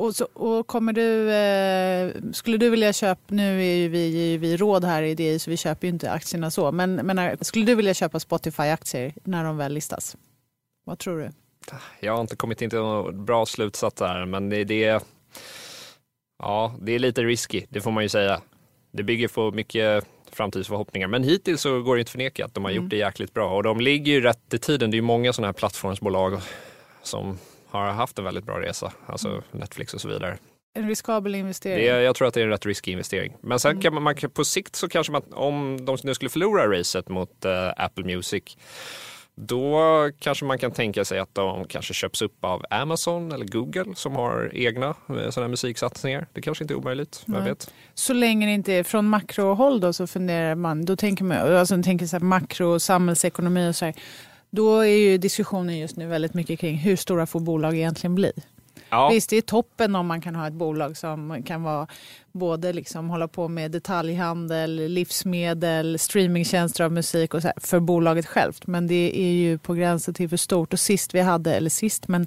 Och, 0.00 0.16
så, 0.16 0.24
och 0.24 0.66
kommer 0.66 0.92
du, 0.92 1.30
eh, 1.32 2.32
skulle 2.32 2.56
du 2.56 2.70
vilja 2.70 2.92
köpa, 2.92 3.20
nu 3.28 3.60
är 3.62 3.76
ju 3.76 3.88
vi, 3.88 4.34
är 4.34 4.38
vi 4.38 4.56
råd 4.56 4.84
här 4.84 5.02
i 5.02 5.14
DI 5.14 5.38
så 5.38 5.50
vi 5.50 5.56
köper 5.56 5.86
ju 5.86 5.92
inte 5.92 6.10
aktierna 6.10 6.50
så, 6.50 6.72
men, 6.72 6.94
men 6.94 7.16
när- 7.16 7.36
skulle 7.40 7.64
du 7.64 7.74
vilja 7.74 7.94
köpa 7.94 8.18
Spotify-aktier 8.18 9.12
när 9.24 9.44
de 9.44 9.56
väl 9.56 9.72
listas? 9.72 10.16
Vad 10.84 10.98
tror 10.98 11.18
du? 11.18 11.30
Jag 12.00 12.12
har 12.14 12.20
inte 12.20 12.36
kommit 12.36 12.62
in 12.62 12.70
till 12.70 12.78
någon 12.78 13.24
bra 13.24 13.46
slutsats 13.46 13.96
där, 13.96 14.26
men 14.26 14.48
det, 14.48 14.64
det, 14.64 14.84
är, 14.84 15.00
ja, 16.38 16.74
det 16.80 16.92
är 16.92 16.98
lite 16.98 17.22
risky, 17.22 17.66
det 17.68 17.80
får 17.80 17.90
man 17.90 18.02
ju 18.02 18.08
säga. 18.08 18.40
Det 18.92 19.02
bygger 19.02 19.28
på 19.28 19.50
mycket 19.52 20.04
framtidsförhoppningar, 20.32 21.08
men 21.08 21.24
hittills 21.24 21.60
så 21.60 21.82
går 21.82 21.94
det 21.96 22.00
inte 22.00 22.08
att 22.08 22.12
förneka 22.12 22.44
att 22.44 22.54
de 22.54 22.64
har 22.64 22.70
gjort 22.70 22.90
det 22.90 22.96
jäkligt 22.96 23.34
bra 23.34 23.56
och 23.56 23.62
de 23.62 23.80
ligger 23.80 24.12
ju 24.12 24.20
rätt 24.20 24.54
i 24.54 24.58
tiden. 24.58 24.90
Det 24.90 24.94
är 24.94 24.98
ju 24.98 25.02
många 25.02 25.32
sådana 25.32 25.48
här 25.48 25.52
plattformsbolag 25.52 26.40
som 27.02 27.38
har 27.70 27.86
haft 27.86 28.18
en 28.18 28.24
väldigt 28.24 28.44
bra 28.44 28.60
resa, 28.60 28.92
alltså 29.06 29.42
Netflix 29.52 29.94
och 29.94 30.00
så 30.00 30.08
vidare. 30.08 30.38
En 30.74 30.88
riskabel 30.88 31.34
investering? 31.34 31.84
Det 31.84 31.88
är, 31.88 32.00
jag 32.00 32.16
tror 32.16 32.28
att 32.28 32.34
det 32.34 32.40
är 32.40 32.44
en 32.44 32.50
rätt 32.50 32.66
risky 32.66 32.92
investering. 32.92 33.36
Men 33.40 33.60
sen 33.60 33.80
kan 33.80 33.94
man, 33.94 34.02
man 34.02 34.14
på 34.34 34.44
sikt 34.44 34.76
så 34.76 34.88
kanske 34.88 35.12
man, 35.12 35.22
om 35.32 35.84
de 35.84 35.96
nu 36.04 36.14
skulle 36.14 36.28
förlora 36.28 36.78
racet 36.78 37.08
mot 37.08 37.44
eh, 37.44 37.68
Apple 37.76 38.04
Music, 38.04 38.56
då 39.34 39.80
kanske 40.18 40.44
man 40.44 40.58
kan 40.58 40.70
tänka 40.70 41.04
sig 41.04 41.18
att 41.18 41.34
de 41.34 41.64
kanske 41.64 41.94
köps 41.94 42.22
upp 42.22 42.44
av 42.44 42.64
Amazon 42.70 43.32
eller 43.32 43.44
Google 43.44 43.94
som 43.94 44.16
har 44.16 44.50
egna 44.54 44.94
eh, 45.08 45.30
sådana 45.30 45.48
musiksatsningar. 45.48 46.26
Det 46.32 46.42
kanske 46.42 46.64
inte 46.64 46.74
är 46.74 46.76
omöjligt, 46.76 47.22
vem 47.26 47.44
vet? 47.44 47.72
Så 47.94 48.12
länge 48.12 48.46
det 48.46 48.52
inte 48.52 48.72
är 48.72 48.82
från 48.82 49.08
makrohåll 49.08 49.80
då 49.80 49.92
så 49.92 50.06
funderar 50.06 50.54
man, 50.54 50.84
då 50.84 50.96
tänker 50.96 51.24
man, 51.24 51.38
alltså 51.38 51.82
tänker 51.82 52.06
så 52.06 52.16
här 52.16 52.24
makro, 52.24 52.78
samhällsekonomi 52.78 53.70
och 53.70 53.76
så 53.76 53.84
här. 53.84 53.94
Då 54.50 54.78
är 54.78 54.96
ju 54.96 55.18
diskussionen 55.18 55.78
just 55.78 55.96
nu 55.96 56.06
väldigt 56.06 56.34
mycket 56.34 56.60
kring 56.60 56.76
hur 56.76 56.96
stora 56.96 57.26
får 57.26 57.40
bolag 57.40 57.76
egentligen 57.76 58.14
bli? 58.14 58.32
Ja, 58.90 59.08
Visst, 59.08 59.30
det 59.30 59.36
är 59.36 59.42
toppen 59.42 59.96
om 59.96 60.06
man 60.06 60.20
kan 60.20 60.34
ha 60.34 60.46
ett 60.46 60.52
bolag 60.52 60.96
som 60.96 61.42
kan 61.42 61.62
vara 61.62 61.86
både 62.32 62.72
liksom 62.72 63.10
hålla 63.10 63.28
på 63.28 63.48
med 63.48 63.70
detaljhandel, 63.70 64.88
livsmedel, 64.88 65.98
streamingtjänster 65.98 66.84
av 66.84 66.92
musik 66.92 67.34
och 67.34 67.42
så 67.42 67.48
här, 67.48 67.56
för 67.60 67.80
bolaget 67.80 68.26
självt. 68.26 68.66
Men 68.66 68.86
det 68.86 69.20
är 69.20 69.32
ju 69.32 69.58
på 69.58 69.74
gränsen 69.74 70.14
till 70.14 70.28
för 70.28 70.36
stort. 70.36 70.72
Och 70.72 70.80
sist 70.80 71.14
vi 71.14 71.20
hade, 71.20 71.54
eller 71.54 71.70
sist, 71.70 72.08
men 72.08 72.26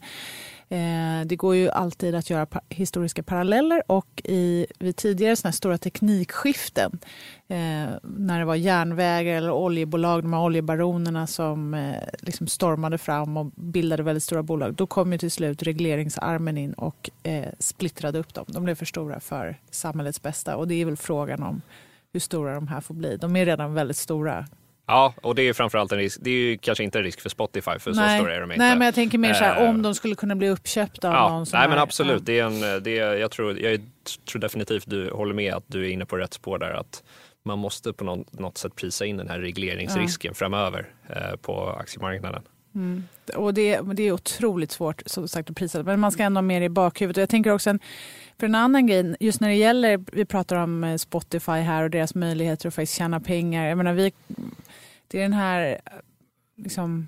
Eh, 0.73 1.25
det 1.25 1.35
går 1.35 1.55
ju 1.55 1.69
alltid 1.69 2.15
att 2.15 2.29
göra 2.29 2.47
historiska 2.69 3.23
paralleller 3.23 3.83
och 3.87 4.21
i, 4.23 4.67
vid 4.79 4.95
tidigare 4.95 5.35
såna 5.35 5.51
stora 5.51 5.77
teknikskiften 5.77 6.99
eh, 7.47 7.89
när 8.01 8.39
det 8.39 8.45
var 8.45 8.55
järnvägar 8.55 9.37
eller 9.37 9.51
oljebolag, 9.51 10.23
de 10.23 10.33
här 10.33 10.41
oljebaronerna 10.41 11.27
som 11.27 11.73
eh, 11.73 11.95
liksom 12.19 12.47
stormade 12.47 12.97
fram 12.97 13.37
och 13.37 13.45
bildade 13.45 14.03
väldigt 14.03 14.23
stora 14.23 14.43
bolag. 14.43 14.73
Då 14.73 14.87
kom 14.87 15.11
ju 15.11 15.17
till 15.17 15.31
slut 15.31 15.63
regleringsarmen 15.63 16.57
in 16.57 16.73
och 16.73 17.09
splittrade 17.59 18.19
upp 18.19 18.33
dem. 18.33 18.45
De 18.47 18.63
blev 18.63 18.75
för 18.75 18.85
stora 18.85 19.19
för 19.19 19.59
samhällets 19.71 20.21
bästa 20.21 20.55
och 20.55 20.67
det 20.67 20.75
är 20.75 20.85
väl 20.85 20.97
frågan 20.97 21.43
om 21.43 21.61
hur 22.13 22.19
stora 22.19 22.55
de 22.55 22.67
här 22.67 22.81
får 22.81 22.93
bli. 22.93 23.17
De 23.17 23.35
är 23.35 23.45
redan 23.45 23.73
väldigt 23.73 23.97
stora 23.97 24.45
Ja, 24.87 25.13
och 25.21 25.35
det 25.35 25.41
är 25.41 25.53
framförallt 25.53 25.91
en 25.91 25.97
risk. 25.97 26.19
Det 26.21 26.29
är 26.29 26.33
ju 26.33 26.57
kanske 26.57 26.83
inte 26.83 26.99
en 26.99 27.03
risk 27.03 27.21
för 27.21 27.29
Spotify, 27.29 27.79
för 27.79 27.93
nej, 27.93 28.17
så 28.17 28.23
stora 28.23 28.35
är 28.35 28.41
de 28.41 28.51
inte. 28.51 28.65
Nej, 28.65 28.75
men 28.77 28.85
jag 28.85 28.95
tänker 28.95 29.17
mer 29.17 29.33
så 29.33 29.43
här, 29.43 29.69
om 29.69 29.81
de 29.81 29.95
skulle 29.95 30.15
kunna 30.15 30.35
bli 30.35 30.49
uppköpta 30.49 31.09
av 31.09 31.13
ja, 31.13 31.29
någon 31.29 31.45
Nej, 31.53 31.69
men 31.69 31.77
är, 31.77 31.81
absolut. 31.81 32.19
Ja. 32.19 32.23
Det 32.25 32.39
är 32.39 32.45
en, 32.45 32.83
det 32.83 32.99
är, 32.99 33.13
jag, 33.13 33.31
tror, 33.31 33.59
jag 33.59 33.81
tror 34.31 34.41
definitivt 34.41 34.83
du 34.87 35.11
håller 35.11 35.33
med 35.33 35.53
att 35.53 35.63
du 35.67 35.85
är 35.85 35.89
inne 35.89 36.05
på 36.05 36.17
rätt 36.17 36.33
spår 36.33 36.57
där. 36.57 36.73
Att 36.73 37.03
man 37.45 37.59
måste 37.59 37.93
på 37.93 38.03
något, 38.03 38.39
något 38.39 38.57
sätt 38.57 38.75
prisa 38.75 39.05
in 39.05 39.17
den 39.17 39.29
här 39.29 39.39
regleringsrisken 39.39 40.29
ja. 40.29 40.35
framöver 40.35 40.89
eh, 41.09 41.35
på 41.41 41.69
aktiemarknaden. 41.69 42.41
Mm. 42.75 43.03
Och 43.35 43.53
det, 43.53 43.81
det 43.81 44.03
är 44.03 44.11
otroligt 44.11 44.71
svårt 44.71 45.01
som 45.05 45.27
sagt 45.27 45.49
att 45.49 45.55
prisa, 45.55 45.83
men 45.83 45.99
man 45.99 46.11
ska 46.11 46.23
ändå 46.23 46.37
ha 46.37 46.41
mer 46.41 46.61
i 46.61 46.69
bakhuvudet. 46.69 47.17
Och 47.17 47.21
jag 47.21 47.29
tänker 47.29 47.51
också 47.51 47.69
en, 47.69 47.79
för 48.39 48.47
en 48.47 48.55
annan 48.55 48.87
grej, 48.87 49.15
just 49.19 49.41
när 49.41 49.49
det 49.49 49.55
gäller, 49.55 50.03
vi 50.11 50.25
pratar 50.25 50.55
om 50.55 50.83
eh, 50.83 50.97
Spotify 50.97 51.51
här 51.51 51.83
och 51.83 51.89
deras 51.89 52.15
möjligheter 52.15 52.67
att 52.67 52.73
faktiskt 52.73 52.97
tjäna 52.97 53.19
pengar. 53.19 53.67
Jag 53.67 53.77
menar, 53.77 53.93
vi, 53.93 54.13
det 55.07 55.17
är 55.17 55.21
den 55.21 55.33
här, 55.33 55.79
eh, 55.85 55.91
liksom, 56.55 57.07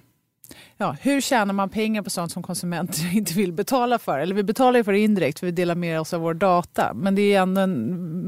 ja, 0.77 0.95
hur 1.01 1.21
tjänar 1.21 1.53
man 1.53 1.69
pengar 1.69 2.01
på 2.01 2.09
sånt 2.09 2.31
som 2.31 2.43
konsumenter 2.43 3.15
inte 3.17 3.33
vill 3.33 3.53
betala 3.53 3.99
för? 3.99 4.19
Eller 4.19 4.35
vi 4.35 4.43
betalar 4.43 4.79
ju 4.79 4.83
för 4.83 4.91
det 4.91 4.99
indirekt 4.99 5.39
för 5.39 5.45
vi 5.45 5.51
delar 5.51 5.75
med 5.75 5.99
oss 5.99 6.13
av 6.13 6.21
vår 6.21 6.33
data. 6.33 6.93
Men 6.93 7.15
det 7.15 7.33
är 7.33 7.41
ändå 7.41 7.61
en 7.61 7.81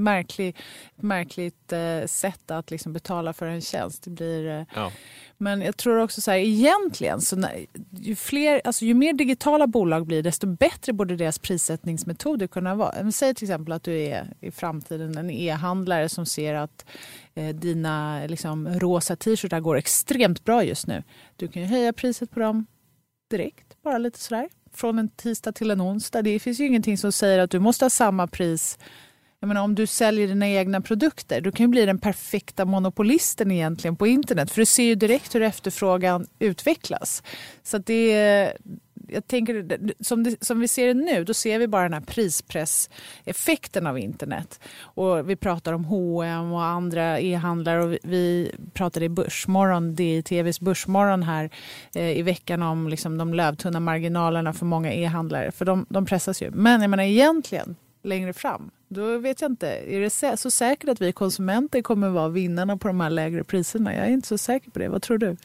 märklig, 0.04 0.56
märkligt 0.96 1.74
eh, 1.74 2.06
sätt 2.06 2.52
att 2.52 2.72
liksom 2.72 2.94
betala 2.94 3.34
för 3.34 3.46
en 3.46 3.62
tjänst. 3.62 4.04
Det 4.04 4.10
blir, 4.10 4.50
eh, 4.50 4.64
ja. 4.76 4.92
Men 5.40 5.62
jag 5.62 5.78
tror 5.78 6.02
också 6.02 6.22
så 6.22 6.32
här, 6.32 6.38
egentligen, 6.38 7.22
så 7.22 7.36
när, 7.36 7.66
ju, 7.92 8.16
fler, 8.16 8.62
alltså 8.64 8.86
ju 8.86 8.94
mer 8.94 9.14
digitala 9.14 9.68
bolag 9.68 10.06
blir 10.06 10.24
desto 10.24 10.48
bättre 10.48 10.94
borde 10.94 11.16
deras 11.16 11.40
prissättningsmetoder 11.40 12.48
kunna 12.48 12.76
vara. 12.76 13.12
Säg 13.12 13.36
till 13.36 13.46
exempel 13.46 13.72
att 13.72 13.84
du 13.84 14.00
är 14.00 14.34
i 14.40 14.52
framtiden 14.52 15.18
en 15.18 15.32
e-handlare 15.32 16.10
som 16.10 16.26
ser 16.26 16.54
att 16.54 16.86
Eh, 17.38 17.56
dina 17.56 18.26
liksom, 18.28 18.68
rosa 18.68 19.16
t-shirtar 19.16 19.60
går 19.60 19.78
extremt 19.78 20.44
bra 20.44 20.64
just 20.64 20.88
nu. 20.88 21.04
Du 21.36 21.48
kan 21.48 21.62
ju 21.62 21.68
höja 21.68 21.94
priset 21.94 22.32
på 22.32 22.40
dem 22.40 22.66
direkt, 23.30 23.82
bara 23.84 23.98
lite 23.98 24.20
sådär. 24.20 24.50
Från 24.74 25.00
en 25.00 25.10
tisdag 25.10 25.52
till 25.52 25.72
en 25.72 25.82
onsdag. 25.82 26.22
Det 26.22 26.40
finns 26.40 26.60
ju 26.60 26.68
ingenting 26.68 26.98
som 26.98 27.12
säger 27.12 27.40
att 27.40 27.52
du 27.52 27.60
måste 27.60 27.86
ha 27.86 27.90
samma 27.90 28.28
pris 28.28 28.78
jag 29.40 29.48
menar, 29.48 29.62
om 29.64 29.76
du 29.76 29.88
säljer 29.88 30.28
dina 30.28 30.48
egna 30.48 30.82
produkter, 30.82 31.42
du 31.42 31.52
kan 31.52 31.64
ju 31.64 31.68
bli 31.68 31.86
den 31.86 32.00
perfekta 32.00 32.66
monopolisten 32.66 33.52
egentligen 33.52 33.96
på 33.96 34.08
internet. 34.08 34.52
För 34.52 34.62
du 34.62 34.66
ser 34.66 34.84
ju 34.84 34.96
direkt 34.96 35.36
hur 35.36 35.42
efterfrågan 35.42 36.28
utvecklas. 36.40 37.24
Så 37.64 37.78
det 37.78 38.14
är, 38.14 38.58
jag 39.08 39.28
tänker, 39.28 39.66
som, 40.04 40.24
det, 40.24 40.46
som 40.46 40.60
vi 40.60 40.68
ser 40.68 40.88
det 40.88 40.94
nu, 40.94 41.24
då 41.24 41.34
ser 41.34 41.60
vi 41.60 41.68
bara 41.68 41.84
den 41.84 41.94
här 41.94 42.02
prispresseffekten 42.02 43.88
av 43.88 44.00
internet. 44.00 44.60
Och 44.82 45.30
vi 45.30 45.36
pratar 45.36 45.74
om 45.74 45.86
H&M 45.86 46.52
och 46.52 46.64
andra 46.64 47.20
e-handlare 47.20 47.84
och 47.84 47.92
vi, 47.92 48.00
vi 48.04 48.52
pratade 48.74 49.06
i 49.06 49.10
Börsmorgon, 49.10 49.96
DTVs 49.96 50.60
Börsmorgon 50.60 51.24
här 51.24 51.50
eh, 51.96 52.18
i 52.18 52.22
veckan 52.22 52.64
om 52.64 52.88
liksom, 52.88 53.18
de 53.18 53.34
lövtunna 53.34 53.80
marginalerna 53.80 54.54
för 54.54 54.66
många 54.66 54.94
e-handlare. 54.94 55.52
För 55.52 55.66
de, 55.66 55.86
de 55.90 56.06
pressas 56.06 56.42
ju. 56.42 56.52
Men 56.52 56.82
jag 56.82 56.90
menar 56.90 57.04
egentligen, 57.04 57.76
längre 58.04 58.34
fram, 58.34 58.72
då 58.88 59.18
vet 59.18 59.42
jag 59.42 59.52
inte. 59.52 59.68
Är 59.68 60.00
det 60.00 60.38
så 60.38 60.52
säkert 60.52 60.90
att 60.90 61.02
vi 61.02 61.12
konsumenter 61.12 61.82
kommer 61.82 62.10
vara 62.10 62.30
vinnarna 62.30 62.78
på 62.78 62.88
de 62.88 63.02
här 63.02 63.10
lägre 63.10 63.44
priserna? 63.44 63.96
Jag 63.96 64.06
är 64.06 64.12
inte 64.12 64.28
så 64.28 64.38
säker 64.38 64.72
på 64.72 64.80
det. 64.80 64.90
Vad 64.90 65.02
tror 65.02 65.18
du? 65.18 65.38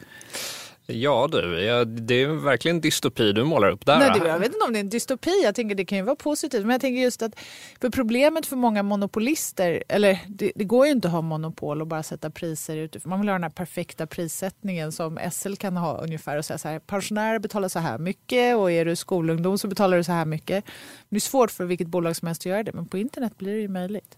Ja 0.86 1.28
du, 1.32 1.60
ja, 1.60 1.84
det 1.84 2.22
är 2.22 2.26
verkligen 2.26 2.80
dystopi 2.80 3.32
du 3.32 3.44
målar 3.44 3.70
upp 3.70 3.86
där. 3.86 3.98
Nej, 3.98 4.20
det, 4.20 4.28
jag 4.28 4.38
vet 4.38 4.52
inte 4.52 4.64
om 4.66 4.72
det 4.72 4.78
är 4.78 4.80
en 4.80 4.88
dystopi. 4.88 5.42
Jag 5.44 5.54
tänker 5.54 5.74
det 5.74 5.84
kan 5.84 5.98
ju 5.98 6.04
vara 6.04 6.16
positivt. 6.16 6.60
Men 6.60 6.70
jag 6.70 6.80
tänker 6.80 7.02
just 7.02 7.22
att 7.22 7.40
för 7.80 7.90
problemet 7.90 8.46
för 8.46 8.56
många 8.56 8.82
monopolister, 8.82 9.84
eller 9.88 10.18
det, 10.28 10.52
det 10.54 10.64
går 10.64 10.86
ju 10.86 10.92
inte 10.92 11.08
att 11.08 11.12
ha 11.12 11.20
monopol 11.20 11.80
och 11.80 11.86
bara 11.86 12.02
sätta 12.02 12.30
priser 12.30 12.76
utifrån. 12.76 13.10
Man 13.10 13.20
vill 13.20 13.28
ha 13.28 13.34
den 13.34 13.42
här 13.42 13.50
perfekta 13.50 14.06
prissättningen 14.06 14.92
som 14.92 15.18
SL 15.32 15.54
kan 15.54 15.76
ha 15.76 15.98
ungefär 15.98 16.38
och 16.38 16.44
säga 16.44 16.58
så 16.58 16.68
här, 16.68 16.78
pensionärer 16.78 17.38
betalar 17.38 17.68
så 17.68 17.78
här 17.78 17.98
mycket 17.98 18.56
och 18.56 18.72
är 18.72 18.84
du 18.84 18.96
skolungdom 18.96 19.58
så 19.58 19.68
betalar 19.68 19.96
du 19.96 20.04
så 20.04 20.12
här 20.12 20.24
mycket. 20.24 20.64
Det 21.08 21.16
är 21.16 21.20
svårt 21.20 21.50
för 21.50 21.64
vilket 21.64 21.88
bolag 21.88 22.16
som 22.16 22.26
helst 22.26 22.42
att 22.42 22.46
göra 22.46 22.62
det, 22.62 22.72
men 22.72 22.86
på 22.86 22.98
internet 22.98 23.38
blir 23.38 23.54
det 23.54 23.60
ju 23.60 23.68
möjligt. 23.68 24.16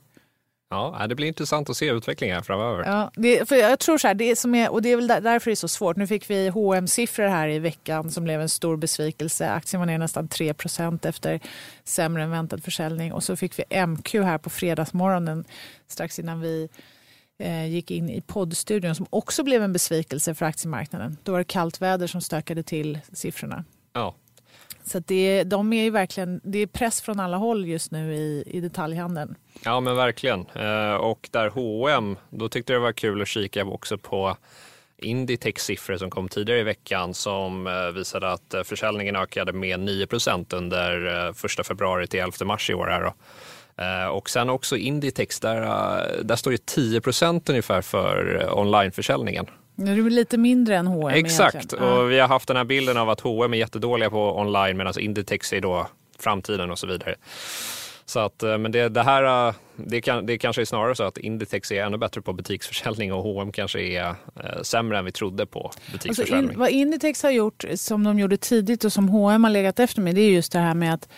Ja, 0.70 1.06
det 1.08 1.14
blir 1.14 1.26
intressant 1.26 1.70
att 1.70 1.76
se 1.76 1.90
utvecklingen 1.90 2.42
framöver. 2.42 2.84
Ja, 2.84 3.10
det, 3.14 3.48
för 3.48 3.56
jag 3.56 3.78
tror 3.78 3.98
så 3.98 4.06
här, 4.06 4.14
det 4.14 4.36
som 4.36 4.54
är, 4.54 4.72
och 4.72 4.82
det 4.82 4.88
är 4.88 4.96
väl 4.96 5.06
därför 5.06 5.50
det 5.50 5.52
är 5.52 5.56
så 5.56 5.68
svårt. 5.68 5.96
Nu 5.96 6.06
fick 6.06 6.30
vi 6.30 6.48
hm 6.48 6.86
siffror 6.86 7.26
här 7.26 7.48
i 7.48 7.58
veckan 7.58 8.10
som 8.10 8.24
blev 8.24 8.40
en 8.40 8.48
stor 8.48 8.76
besvikelse. 8.76 9.50
Aktien 9.50 9.80
var 9.80 9.86
ner 9.86 9.98
nästan 9.98 10.28
3% 10.28 11.06
efter 11.06 11.40
sämre 11.84 12.22
än 12.22 12.30
väntad 12.30 12.58
försäljning. 12.58 13.12
Och 13.12 13.24
så 13.24 13.36
fick 13.36 13.58
vi 13.58 13.86
MQ 13.86 14.14
här 14.14 14.38
på 14.38 14.50
fredagsmorgonen 14.50 15.44
strax 15.88 16.18
innan 16.18 16.40
vi 16.40 16.68
eh, 17.38 17.66
gick 17.66 17.90
in 17.90 18.10
i 18.10 18.20
poddstudion 18.20 18.94
som 18.94 19.06
också 19.10 19.42
blev 19.42 19.62
en 19.62 19.72
besvikelse 19.72 20.34
för 20.34 20.46
aktiemarknaden. 20.46 21.16
Då 21.22 21.32
var 21.32 21.38
det 21.38 21.44
kallt 21.44 21.82
väder 21.82 22.06
som 22.06 22.20
stökade 22.20 22.62
till 22.62 22.98
siffrorna. 23.12 23.64
Ja. 23.92 24.14
Så 24.86 24.98
det, 24.98 25.44
de 25.44 25.72
är 25.72 25.82
ju 25.82 25.90
verkligen, 25.90 26.40
det 26.44 26.58
är 26.58 26.66
press 26.66 27.00
från 27.00 27.20
alla 27.20 27.36
håll 27.36 27.66
just 27.66 27.90
nu 27.90 28.14
i, 28.14 28.44
i 28.46 28.60
detaljhandeln. 28.60 29.34
Ja 29.64 29.80
men 29.80 29.96
verkligen. 29.96 30.46
Eh, 30.54 30.94
och 30.94 31.28
där 31.32 31.48
H&M, 31.48 32.16
då 32.30 32.48
tyckte 32.48 32.72
jag 32.72 32.82
det 32.82 32.84
var 32.84 32.92
kul 32.92 33.22
att 33.22 33.28
kika 33.28 33.64
också 33.64 33.98
på 33.98 34.36
Inditex 34.98 35.64
siffror 35.64 35.96
som 35.96 36.10
kom 36.10 36.28
tidigare 36.28 36.60
i 36.60 36.64
veckan 36.64 37.14
som 37.14 37.66
eh, 37.66 37.88
visade 37.94 38.32
att 38.32 38.54
eh, 38.54 38.62
försäljningen 38.62 39.16
ökade 39.16 39.52
med 39.52 39.80
9% 39.80 40.54
under 40.54 41.28
1 41.60 41.66
februari 41.66 42.06
till 42.06 42.20
11 42.20 42.32
mars 42.44 42.70
i 42.70 42.74
år. 42.74 42.86
Här 42.86 43.02
då. 43.02 43.14
Och 44.10 44.30
sen 44.30 44.50
också 44.50 44.76
Inditex, 44.76 45.40
där, 45.40 45.60
där 46.22 46.36
står 46.36 46.52
ju 46.52 46.58
10% 46.58 47.50
ungefär 47.50 47.82
för 47.82 48.48
onlineförsäljningen. 48.58 49.46
Det 49.76 49.90
är 49.90 50.10
lite 50.10 50.38
mindre 50.38 50.76
än 50.76 50.86
H&M 50.86 51.24
Exakt, 51.24 51.54
egentligen. 51.54 51.84
och 51.84 52.10
vi 52.10 52.18
har 52.18 52.28
haft 52.28 52.48
den 52.48 52.56
här 52.56 52.64
bilden 52.64 52.96
av 52.96 53.10
att 53.10 53.20
H&M 53.20 53.54
är 53.54 53.58
jättedåliga 53.58 54.10
på 54.10 54.38
online 54.38 54.76
medan 54.76 54.98
Inditex 54.98 55.52
är 55.52 55.60
då 55.60 55.86
framtiden 56.18 56.70
och 56.70 56.78
så 56.78 56.86
vidare. 56.86 57.14
Så 58.06 58.20
att, 58.20 58.42
eh, 58.42 58.58
men 58.58 58.72
det, 58.72 58.88
det 58.88 59.02
här, 59.02 59.48
eh, 59.48 59.54
det, 59.76 60.00
kan, 60.00 60.26
det 60.26 60.38
kanske 60.38 60.62
är 60.62 60.66
snarare 60.66 60.94
så 60.94 61.04
att 61.04 61.18
Inditex 61.18 61.72
är 61.72 61.82
ännu 61.82 61.98
bättre 61.98 62.22
på 62.22 62.32
butiksförsäljning 62.32 63.12
och 63.12 63.22
H&M 63.22 63.52
kanske 63.52 63.80
är 63.80 64.06
eh, 64.08 64.62
sämre 64.62 64.98
än 64.98 65.04
vi 65.04 65.12
trodde 65.12 65.46
på 65.46 65.70
butiksförsäljning. 65.92 66.38
Alltså 66.38 66.52
in, 66.52 66.58
vad 66.58 66.70
Inditex 66.70 67.22
har 67.22 67.30
gjort 67.30 67.64
som 67.74 68.04
de 68.04 68.18
gjorde 68.18 68.36
tidigt 68.36 68.84
och 68.84 68.92
som 68.92 69.08
H&M 69.08 69.44
har 69.44 69.50
legat 69.50 69.78
efter 69.78 70.00
med 70.00 70.14
det 70.14 70.20
är 70.20 70.30
just 70.30 70.52
det 70.52 70.58
här 70.58 70.74
med 70.74 70.94
att 70.94 71.08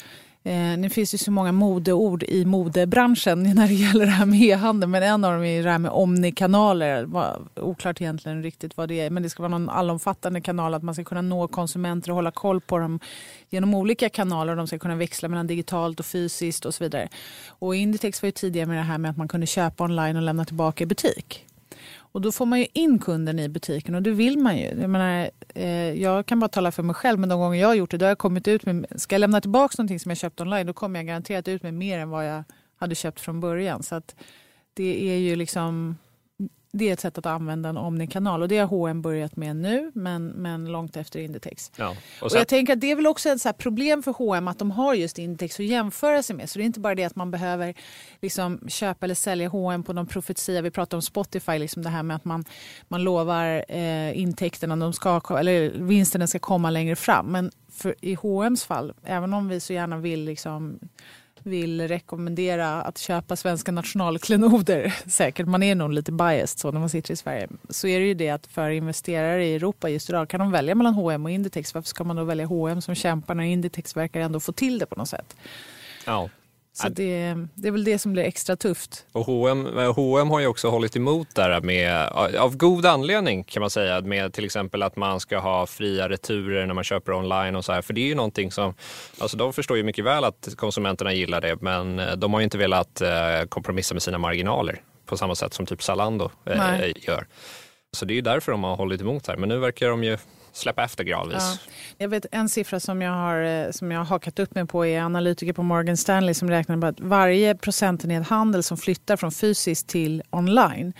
Eh, 0.46 0.78
det 0.78 0.90
finns 0.90 1.14
ju 1.14 1.18
så 1.18 1.30
många 1.30 1.52
modeord 1.52 2.22
i 2.22 2.44
modebranschen 2.44 3.42
när 3.54 3.68
det 3.68 3.74
gäller 3.74 4.06
det 4.06 4.12
här 4.12 4.26
med 4.26 4.40
e-handel. 4.42 4.88
Men 4.88 5.02
en 5.02 5.24
av 5.24 5.32
dem 5.32 5.44
är 5.44 5.62
det 5.62 5.70
här 5.70 5.78
med 5.78 5.90
omnikanaler. 5.90 7.08
Oklart 7.56 8.00
egentligen 8.00 8.42
riktigt 8.42 8.76
vad 8.76 8.88
det 8.88 9.00
är. 9.00 9.10
Men 9.10 9.22
det 9.22 9.30
ska 9.30 9.42
vara 9.42 9.58
någon 9.58 9.68
allomfattande 9.68 10.40
kanal. 10.40 10.74
Att 10.74 10.82
man 10.82 10.94
ska 10.94 11.04
kunna 11.04 11.22
nå 11.22 11.48
konsumenter 11.48 12.10
och 12.10 12.16
hålla 12.16 12.30
koll 12.30 12.60
på 12.60 12.78
dem 12.78 13.00
genom 13.50 13.74
olika 13.74 14.08
kanaler. 14.08 14.56
De 14.56 14.66
ska 14.66 14.78
kunna 14.78 14.96
växla 14.96 15.28
mellan 15.28 15.46
digitalt 15.46 16.00
och 16.00 16.06
fysiskt 16.06 16.64
och 16.64 16.74
så 16.74 16.84
vidare. 16.84 17.08
Och 17.48 17.76
Inditex 17.76 18.22
var 18.22 18.26
ju 18.26 18.32
tidigare 18.32 18.66
med 18.66 18.76
det 18.76 18.82
här 18.82 18.98
med 18.98 19.10
att 19.10 19.16
man 19.16 19.28
kunde 19.28 19.46
köpa 19.46 19.84
online 19.84 20.16
och 20.16 20.22
lämna 20.22 20.44
tillbaka 20.44 20.84
i 20.84 20.86
butik. 20.86 21.45
Och 22.16 22.22
då 22.22 22.32
får 22.32 22.46
man 22.46 22.58
ju 22.58 22.66
in 22.72 22.98
kunden 22.98 23.38
i 23.38 23.48
butiken 23.48 23.94
och 23.94 24.02
det 24.02 24.10
vill 24.10 24.38
man 24.38 24.58
ju. 24.58 24.64
Jag, 24.64 24.90
menar, 24.90 25.30
eh, 25.54 25.92
jag 26.02 26.26
kan 26.26 26.40
bara 26.40 26.48
tala 26.48 26.72
för 26.72 26.82
mig 26.82 26.94
själv 26.94 27.18
men 27.18 27.28
de 27.28 27.40
gånger 27.40 27.60
jag 27.60 27.68
har 27.68 27.74
gjort 27.74 27.90
det 27.90 27.96
då 27.96 28.04
har 28.04 28.10
jag 28.10 28.18
kommit 28.18 28.48
ut 28.48 28.66
med, 28.66 28.86
ska 28.96 29.14
jag 29.14 29.20
lämna 29.20 29.40
tillbaka 29.40 29.74
någonting 29.78 30.00
som 30.00 30.10
jag 30.10 30.18
köpt 30.18 30.40
online 30.40 30.66
då 30.66 30.72
kommer 30.72 30.98
jag 30.98 31.06
garanterat 31.06 31.48
ut 31.48 31.62
med 31.62 31.74
mer 31.74 31.98
än 31.98 32.10
vad 32.10 32.28
jag 32.28 32.44
hade 32.76 32.94
köpt 32.94 33.20
från 33.20 33.40
början. 33.40 33.82
Så 33.82 33.94
att 33.94 34.14
det 34.74 35.10
är 35.10 35.18
ju 35.18 35.36
liksom 35.36 35.96
det 36.76 36.88
är 36.88 36.92
ett 36.92 37.00
sätt 37.00 37.18
att 37.18 37.26
använda 37.26 37.68
en 37.68 37.76
omnikanal 37.76 38.42
och 38.42 38.48
det 38.48 38.58
har 38.58 38.66
H&M 38.66 39.02
börjat 39.02 39.36
med 39.36 39.56
nu 39.56 39.90
men, 39.94 40.28
men 40.28 40.72
långt 40.72 40.96
efter 40.96 41.20
Inditex. 41.20 41.72
Ja, 41.76 41.96
och, 42.20 42.26
och 42.26 42.38
jag 42.38 42.48
tänker 42.48 42.72
att 42.72 42.80
det 42.80 42.90
är 42.90 42.96
väl 42.96 43.06
också 43.06 43.28
ett 43.28 43.40
så 43.40 43.52
problem 43.52 44.02
för 44.02 44.12
H&M 44.12 44.48
att 44.48 44.58
de 44.58 44.70
har 44.70 44.94
just 44.94 45.18
Inditex 45.18 45.60
att 45.60 45.66
jämföra 45.66 46.22
sig 46.22 46.36
med. 46.36 46.50
Så 46.50 46.58
det 46.58 46.62
är 46.62 46.66
inte 46.66 46.80
bara 46.80 46.94
det 46.94 47.04
att 47.04 47.16
man 47.16 47.30
behöver 47.30 47.74
liksom 48.22 48.60
köpa 48.68 49.06
eller 49.06 49.14
sälja 49.14 49.48
H&M 49.48 49.82
på 49.82 49.92
någon 49.92 50.06
profetia. 50.06 50.62
Vi 50.62 50.70
pratar 50.70 50.96
om 50.96 51.02
Spotify, 51.02 51.58
liksom 51.58 51.82
det 51.82 51.90
här 51.90 52.02
med 52.02 52.16
att 52.16 52.24
man, 52.24 52.44
man 52.88 53.04
lovar 53.04 53.64
eh, 53.68 54.18
intäkterna, 54.18 54.76
de 54.76 54.92
ska, 54.92 55.20
eller 55.38 55.70
vinsterna 55.70 56.26
ska 56.26 56.38
komma 56.38 56.70
längre 56.70 56.96
fram. 56.96 57.26
Men 57.26 57.50
för, 57.72 57.94
i 58.00 58.14
H&M's 58.14 58.66
fall, 58.66 58.94
även 59.04 59.34
om 59.34 59.48
vi 59.48 59.60
så 59.60 59.72
gärna 59.72 59.96
vill 59.96 60.24
liksom 60.24 60.78
vill 61.46 61.88
rekommendera 61.88 62.82
att 62.82 62.98
köpa 62.98 63.36
svenska 63.36 63.72
nationalklenoder, 63.72 64.94
säkert, 65.06 65.46
man 65.46 65.62
är 65.62 65.74
nog 65.74 65.92
lite 65.92 66.12
biased 66.12 66.58
så 66.58 66.72
när 66.72 66.80
man 66.80 66.88
sitter 66.88 67.12
i 67.12 67.16
Sverige, 67.16 67.48
så 67.68 67.86
är 67.88 68.00
det 68.00 68.06
ju 68.06 68.14
det 68.14 68.30
att 68.30 68.46
för 68.46 68.70
investerare 68.70 69.44
i 69.44 69.54
Europa 69.54 69.88
just 69.88 70.10
idag 70.10 70.28
kan 70.28 70.40
de 70.40 70.50
välja 70.50 70.74
mellan 70.74 70.94
H&M 70.94 71.24
och 71.24 71.30
Inditex. 71.30 71.74
Varför 71.74 71.88
ska 71.88 72.04
man 72.04 72.16
då 72.16 72.24
välja 72.24 72.46
H&M 72.46 72.82
som 72.82 72.94
kämpar 72.94 73.34
när 73.34 73.44
Inditex 73.44 73.96
verkar 73.96 74.20
ändå 74.20 74.40
få 74.40 74.52
till 74.52 74.78
det 74.78 74.86
på 74.86 74.94
något 74.94 75.08
sätt? 75.08 75.36
Ja. 76.06 76.28
Så 76.78 76.88
det, 76.88 77.36
det 77.54 77.68
är 77.68 77.72
väl 77.72 77.84
det 77.84 77.98
som 77.98 78.12
blir 78.12 78.22
extra 78.22 78.56
tufft. 78.56 79.06
Och 79.12 79.26
H&M, 79.26 79.68
H&M 79.96 80.30
har 80.30 80.40
ju 80.40 80.46
också 80.46 80.68
hållit 80.68 80.96
emot 80.96 81.34
där 81.34 81.60
med, 81.60 82.08
av 82.38 82.56
god 82.56 82.86
anledning 82.86 83.44
kan 83.44 83.60
man 83.60 83.70
säga, 83.70 84.00
med 84.00 84.32
till 84.32 84.44
exempel 84.44 84.82
att 84.82 84.96
man 84.96 85.20
ska 85.20 85.38
ha 85.38 85.66
fria 85.66 86.08
returer 86.08 86.66
när 86.66 86.74
man 86.74 86.84
köper 86.84 87.12
online 87.12 87.56
och 87.56 87.64
så 87.64 87.72
här. 87.72 87.82
För 87.82 87.94
det 87.94 88.00
är 88.00 88.06
ju 88.06 88.14
någonting 88.14 88.52
som, 88.52 88.74
alltså 89.18 89.36
de 89.36 89.52
förstår 89.52 89.76
ju 89.76 89.82
mycket 89.82 90.04
väl 90.04 90.24
att 90.24 90.48
konsumenterna 90.56 91.12
gillar 91.12 91.40
det, 91.40 91.60
men 91.60 91.98
eh, 91.98 92.12
de 92.12 92.32
har 92.32 92.40
ju 92.40 92.44
inte 92.44 92.58
velat 92.58 93.00
eh, 93.00 93.08
kompromissa 93.48 93.94
med 93.94 94.02
sina 94.02 94.18
marginaler 94.18 94.80
på 95.06 95.16
samma 95.16 95.34
sätt 95.34 95.54
som 95.54 95.66
typ 95.66 95.82
Zalando 95.82 96.30
eh, 96.44 96.86
gör. 96.96 97.26
Så 97.92 98.04
det 98.04 98.12
är 98.12 98.16
ju 98.16 98.20
därför 98.20 98.52
de 98.52 98.64
har 98.64 98.76
hållit 98.76 99.00
emot 99.00 99.26
här. 99.26 99.36
Men 99.36 99.48
nu 99.48 99.58
verkar 99.58 99.88
de 99.88 100.04
ju 100.04 100.18
släppa 100.56 100.84
efter 100.84 101.04
gradvis. 101.04 101.36
Ja. 101.38 101.72
Jag 101.98 102.08
vet 102.08 102.26
en 102.32 102.48
siffra 102.48 102.80
som 102.80 103.02
jag, 103.02 103.12
har, 103.12 103.42
eh, 103.42 103.70
som 103.70 103.90
jag 103.90 103.98
har 103.98 104.04
hakat 104.04 104.38
upp 104.38 104.54
mig 104.54 104.66
på 104.66 104.86
är 104.86 105.00
analytiker 105.00 105.52
på 105.52 105.62
Morgan 105.62 105.96
Stanley 105.96 106.34
som 106.34 106.50
räknar 106.50 106.76
på 106.80 106.86
att 106.86 107.00
varje 107.00 107.54
procentenhet 107.54 108.26
handel 108.26 108.62
som 108.62 108.76
flyttar 108.76 109.16
från 109.16 109.32
fysiskt 109.32 109.88
till 109.88 110.22
online 110.30 110.92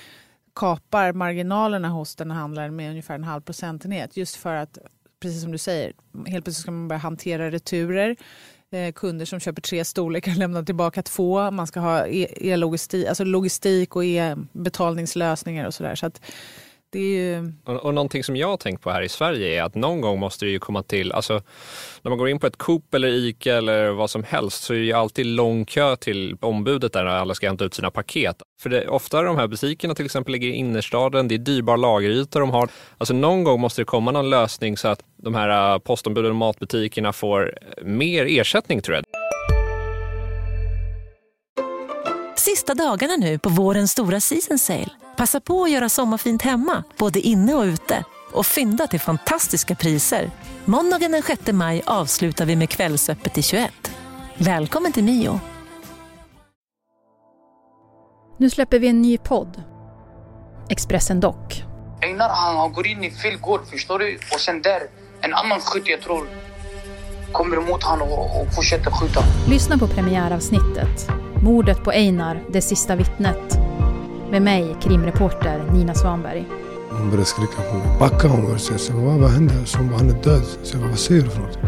kapar 0.55 1.13
marginalerna 1.13 1.89
hos 1.89 2.17
den 2.17 2.31
handlaren 2.31 2.77
med 2.77 2.91
ungefär 2.91 3.15
en 3.15 3.25
halv 3.25 3.41
procentenhet. 3.41 4.17
Just 4.17 4.37
för 4.37 4.55
att, 4.55 4.79
precis 5.23 5.43
som 5.43 5.53
du 5.53 5.59
säger, 5.59 5.93
helt 6.27 6.45
plötsligt 6.45 6.63
ska 6.63 6.71
man 6.71 6.89
börja 6.89 7.01
hantera 7.01 7.51
returer. 7.51 8.17
Eh, 8.71 8.93
kunder 8.93 9.27
som 9.27 9.41
köper 9.41 9.63
tre 9.63 9.85
storlekar 9.85 10.35
lämnar 10.37 10.63
tillbaka 10.63 11.03
två. 11.03 11.51
Man 11.51 11.67
ska 11.67 11.81
ha 11.81 12.07
e-logistik, 12.07 13.05
e, 13.05 13.07
e- 13.07 13.09
alltså 13.09 13.25
logistik 13.25 13.97
och 13.97 14.05
e-betalningslösningar 14.05 15.67
och 15.67 15.75
sådär. 15.75 15.95
Så 15.95 16.07
att 16.07 16.21
det 16.91 16.99
är 16.99 17.21
ju... 17.21 17.53
och, 17.65 17.75
och 17.75 17.95
någonting 17.95 18.25
som 18.25 18.37
jag 18.37 18.49
har 18.49 18.57
tänkt 18.57 18.83
på 18.83 18.91
här 18.91 19.03
i 19.03 19.09
Sverige 19.09 19.61
är 19.61 19.63
att 19.63 19.75
någon 19.75 20.01
gång 20.01 20.19
måste 20.19 20.45
det 20.45 20.51
ju 20.51 20.59
komma 20.59 20.83
till, 20.83 21.13
alltså 21.13 21.43
när 22.03 22.09
man 22.09 22.19
går 22.19 22.29
in 22.29 22.39
på 22.39 22.47
ett 22.47 22.57
Coop 22.57 22.95
eller 22.95 23.09
Ica 23.09 23.57
eller 23.57 23.91
vad 23.91 24.11
som 24.11 24.25
helst 24.25 24.63
så 24.63 24.75
är 24.75 24.79
det 24.79 24.85
ju 24.85 24.93
alltid 24.93 25.27
lång 25.27 25.65
kö 25.65 25.97
till 25.97 26.37
ombudet 26.41 26.93
där 26.93 27.05
när 27.05 27.11
alla 27.11 27.35
ska 27.35 27.47
hämta 27.47 27.65
ut 27.65 27.75
sina 27.75 27.91
paket. 27.91 28.37
För 28.61 28.71
det, 28.71 28.89
ofta 28.89 29.23
de 29.23 29.37
här 29.37 29.47
butikerna 29.47 29.95
till 29.95 30.05
exempel 30.05 30.33
ligger 30.33 30.49
i 30.49 30.53
innerstaden, 30.53 31.29
det 31.29 31.35
är 31.35 31.39
dyrbar 31.39 31.77
lageryta 31.77 32.39
de 32.39 32.51
har. 32.51 32.69
Alltså 32.99 33.15
någon 33.15 33.45
gång 33.45 33.61
måste 33.61 33.81
det 33.81 33.85
komma 33.87 34.11
någon 34.11 34.31
lösning 34.31 34.77
så 34.77 34.89
att 34.89 35.03
de 35.17 35.35
här 35.35 35.75
eh, 35.75 35.79
postombuden 35.79 36.31
och 36.31 36.37
matbutikerna 36.37 37.13
får 37.13 37.59
eh, 37.77 37.85
mer 37.85 38.27
ersättning 38.29 38.83
tror 38.83 38.97
jag. 38.97 39.26
Sista 42.47 42.75
dagarna 42.75 43.17
nu 43.17 43.39
på 43.39 43.49
vårens 43.49 43.93
stora 43.93 44.21
season 44.21 44.59
sale. 44.59 44.89
Passa 45.17 45.41
på 45.41 45.63
att 45.63 45.71
göra 45.71 45.89
sommarfint 45.89 46.43
hemma, 46.43 46.85
både 46.99 47.21
inne 47.21 47.55
och 47.55 47.63
ute. 47.63 48.05
Och 48.33 48.47
fynda 48.47 48.87
till 48.87 49.01
fantastiska 49.01 49.75
priser. 49.75 50.31
Måndagen 50.65 51.13
den 51.13 51.23
6 51.23 51.53
maj 51.53 51.83
avslutar 51.87 52.47
vi 52.47 52.57
med 52.57 52.71
Kvällsöppet 52.71 53.39
i 53.39 53.43
21. 53.43 53.73
Välkommen 54.39 54.93
till 54.93 55.05
Mio. 55.05 55.41
Nu 58.39 58.51
släpper 58.51 58.79
vi 58.79 58.89
en 58.89 59.03
ny 59.03 59.19
podd. 59.19 59.63
Expressen 60.69 61.21
Dock. 61.21 61.63
Einar 62.03 62.29
han 62.29 62.73
går 62.73 62.87
in 62.87 63.05
i 63.05 63.11
fel 63.11 63.39
gård, 63.39 63.61
förstår 63.71 63.99
du? 63.99 64.19
Och 64.33 64.41
sen 64.41 64.63
där, 64.63 64.83
en 65.21 65.35
annan 65.35 65.61
skytt 65.61 65.89
jag 65.89 66.01
tror 66.01 66.29
kommer 67.33 67.57
emot 67.57 67.83
honom 67.83 68.09
och, 68.09 68.41
och 68.41 68.55
fortsätter 68.55 68.91
skjuta. 68.91 69.21
Lyssna 69.49 69.79
på 69.79 69.87
premiäravsnittet. 69.87 71.26
Mordet 71.47 71.85
på 71.85 71.91
Einar, 71.91 72.43
det 72.53 72.63
sista 72.63 72.97
vittnet. 72.97 73.59
Med 74.31 74.43
mig, 74.43 74.77
krimreporter 74.83 75.73
Nina 75.73 75.95
Svanberg. 75.95 76.45
Hon 76.91 77.11
började 77.11 77.25
skrika 77.25 77.63
på 77.71 77.77
mig. 77.77 77.99
Backa 78.01 78.29
hon 78.29 78.41
började 78.41 78.61
säga. 78.61 78.79
Så 78.79 78.93
vad, 78.93 79.21
vad 79.21 79.31
hände? 79.31 79.55
Så 79.67 79.79
hon 79.79 79.89
bara, 79.89 79.97
han 79.97 80.09
är 80.09 80.23
död. 80.23 80.43
Så 80.63 80.75
jag 80.75 80.81
bara, 80.83 80.91
vad 80.91 80.99
säger 80.99 81.23
du 81.23 81.31
för 81.31 81.41
något? 81.41 81.59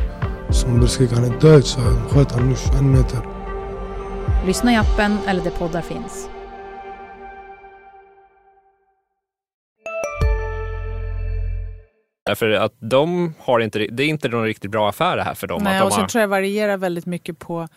Så 0.50 0.66
hon 0.66 0.74
började 0.74 0.92
skrika, 0.92 1.14
han 1.14 1.24
är 1.24 1.40
död. 1.40 1.64
Så 1.64 1.80
jag 1.80 2.10
sköt 2.10 2.32
han 2.32 2.48
nu 2.48 2.54
en 2.78 2.92
meter. 2.92 3.18
Lyssna 4.46 4.72
i 4.72 4.76
appen 4.76 5.18
eller 5.26 5.44
där 5.44 5.50
poddar 5.50 5.80
finns. 5.80 6.28
Därför 12.26 12.50
att 12.50 12.74
de 12.80 13.34
har 13.38 13.60
inte, 13.60 13.78
det 13.78 14.02
är 14.02 14.08
inte 14.08 14.28
någon 14.28 14.44
riktigt 14.44 14.70
bra 14.70 14.88
affär 14.88 15.16
det 15.16 15.22
här 15.22 15.34
för 15.34 15.46
dem. 15.46 15.62
Nej, 15.62 15.74
att 15.74 15.80
de 15.80 15.86
och 15.86 15.92
så 15.92 16.00
har... 16.00 16.08
tror 16.08 16.20
jag 16.20 16.28
varierar 16.28 16.76
väldigt 16.76 17.06
mycket 17.06 17.38
på 17.38 17.68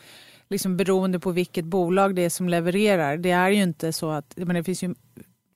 liksom 0.52 0.78
beroende 0.78 1.20
på 1.20 1.32
vilket 1.32 1.66
bolag 1.66 2.16
det 2.16 2.22
är 2.22 2.30
som 2.30 2.50
levererar. 2.50 3.18
Det 3.18 3.32
är 3.32 3.50
ju 3.50 3.64
inte 3.64 3.94
så 3.94 4.10
att, 4.12 4.34
men 4.36 4.56
det 4.56 4.64
finns 4.64 4.84
ju 4.84 4.96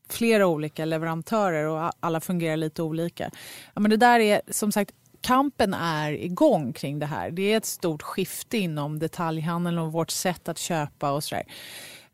flera 0.10 0.48
olika 0.48 0.86
leverantörer 0.86 1.66
och 1.68 1.92
alla 2.00 2.22
fungerar 2.22 2.58
lite 2.58 2.82
olika. 2.82 3.32
Ja, 3.74 3.82
men 3.82 3.92
det 3.92 3.98
där 3.98 4.20
är 4.20 4.42
som 4.48 4.72
sagt 4.72 4.92
kampen 5.22 5.74
är 5.74 6.12
igång 6.12 6.74
kring 6.74 7.00
det 7.00 7.06
här. 7.06 7.32
Det 7.32 7.54
är 7.54 7.58
ett 7.58 7.66
stort 7.66 8.02
skifte 8.02 8.58
inom 8.58 9.00
detaljhandeln 9.00 9.78
och 9.78 9.92
vårt 9.92 10.12
sätt 10.12 10.50
att 10.50 10.58
köpa 10.58 11.12
och 11.12 11.24
sådär. 11.24 11.44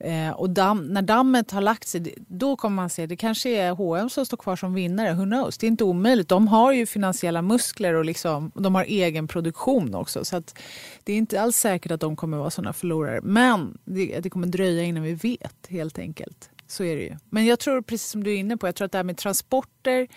Eh, 0.03 0.31
och 0.31 0.49
damm, 0.49 0.87
när 0.87 1.01
dammet 1.01 1.51
har 1.51 1.61
lagt 1.61 1.87
sig, 1.87 2.13
då 2.17 2.55
kommer 2.55 2.75
man 2.75 2.89
se 2.89 3.05
det 3.05 3.15
kanske 3.15 3.49
är 3.49 3.71
H&M 3.71 4.09
som 4.09 4.25
står 4.25 4.37
kvar 4.37 4.55
som 4.55 4.73
vinnare. 4.73 5.13
Who 5.13 5.23
knows? 5.23 5.57
Det 5.57 5.65
är 5.65 5.67
inte 5.67 5.83
omöjligt. 5.83 6.29
De 6.29 6.47
har 6.47 6.71
ju 6.71 6.85
finansiella 6.85 7.41
muskler 7.41 7.93
och 7.93 8.05
liksom, 8.05 8.51
de 8.55 8.75
har 8.75 8.83
egen 8.83 9.27
produktion 9.27 9.95
också. 9.95 10.25
Så 10.25 10.35
att 10.35 10.57
det 11.03 11.13
är 11.13 11.17
inte 11.17 11.41
alls 11.41 11.57
säkert 11.57 11.91
att 11.91 11.99
de 11.99 12.15
kommer 12.15 12.37
vara 12.37 12.49
sådana 12.49 12.73
förlorare. 12.73 13.19
Men 13.23 13.77
det, 13.85 14.19
det 14.19 14.29
kommer 14.29 14.47
dröja 14.47 14.83
innan 14.83 15.03
vi 15.03 15.13
vet 15.13 15.67
helt 15.69 15.99
enkelt. 15.99 16.49
Så 16.67 16.83
är 16.83 16.95
det 16.95 17.03
ju. 17.03 17.17
Men 17.29 17.45
jag 17.45 17.59
tror, 17.59 17.81
precis 17.81 18.09
som 18.09 18.23
du 18.23 18.31
är 18.33 18.37
inne 18.37 18.57
på, 18.57 18.67
jag 18.67 18.75
tror 18.75 18.85
att 18.85 18.91
det 18.91 18.97
här 18.97 19.03
med 19.03 19.17
transporter 19.17 20.07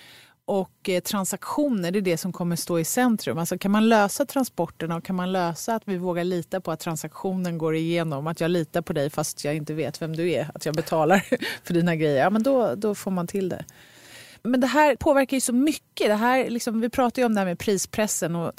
och 0.46 0.88
eh, 0.88 1.00
transaktioner 1.00 1.90
det 1.90 1.98
är 1.98 2.00
det 2.00 2.16
som 2.16 2.32
kommer 2.32 2.56
stå 2.56 2.78
i 2.78 2.84
centrum. 2.84 3.38
Alltså 3.38 3.58
kan 3.58 3.70
man 3.70 3.88
lösa 3.88 4.26
transporterna 4.26 4.96
och 4.96 5.04
kan 5.04 5.16
man 5.16 5.32
lösa 5.32 5.74
att 5.74 5.82
vi 5.84 5.96
vågar 5.96 6.24
lita 6.24 6.60
på 6.60 6.72
att 6.72 6.80
transaktionen 6.80 7.58
går 7.58 7.74
igenom, 7.74 8.26
att 8.26 8.40
jag 8.40 8.50
litar 8.50 8.82
på 8.82 8.92
dig 8.92 9.10
fast 9.10 9.44
jag 9.44 9.54
inte 9.54 9.74
vet 9.74 10.02
vem 10.02 10.16
du 10.16 10.32
är, 10.32 10.50
att 10.54 10.66
jag 10.66 10.74
betalar 10.74 11.26
för 11.64 11.74
dina 11.74 11.96
grejer, 11.96 12.22
ja 12.22 12.30
men 12.30 12.42
då, 12.42 12.74
då 12.74 12.94
får 12.94 13.10
man 13.10 13.26
till 13.26 13.48
det. 13.48 13.64
Men 14.42 14.60
det 14.60 14.66
här 14.66 14.96
påverkar 14.96 15.36
ju 15.36 15.40
så 15.40 15.52
mycket. 15.52 16.06
Det 16.06 16.14
här, 16.14 16.50
liksom, 16.50 16.80
vi 16.80 16.88
pratar 16.88 17.22
ju 17.22 17.26
om 17.26 17.34
det 17.34 17.40
här 17.40 17.46
med 17.46 17.58
prispressen 17.58 18.36
och 18.36 18.52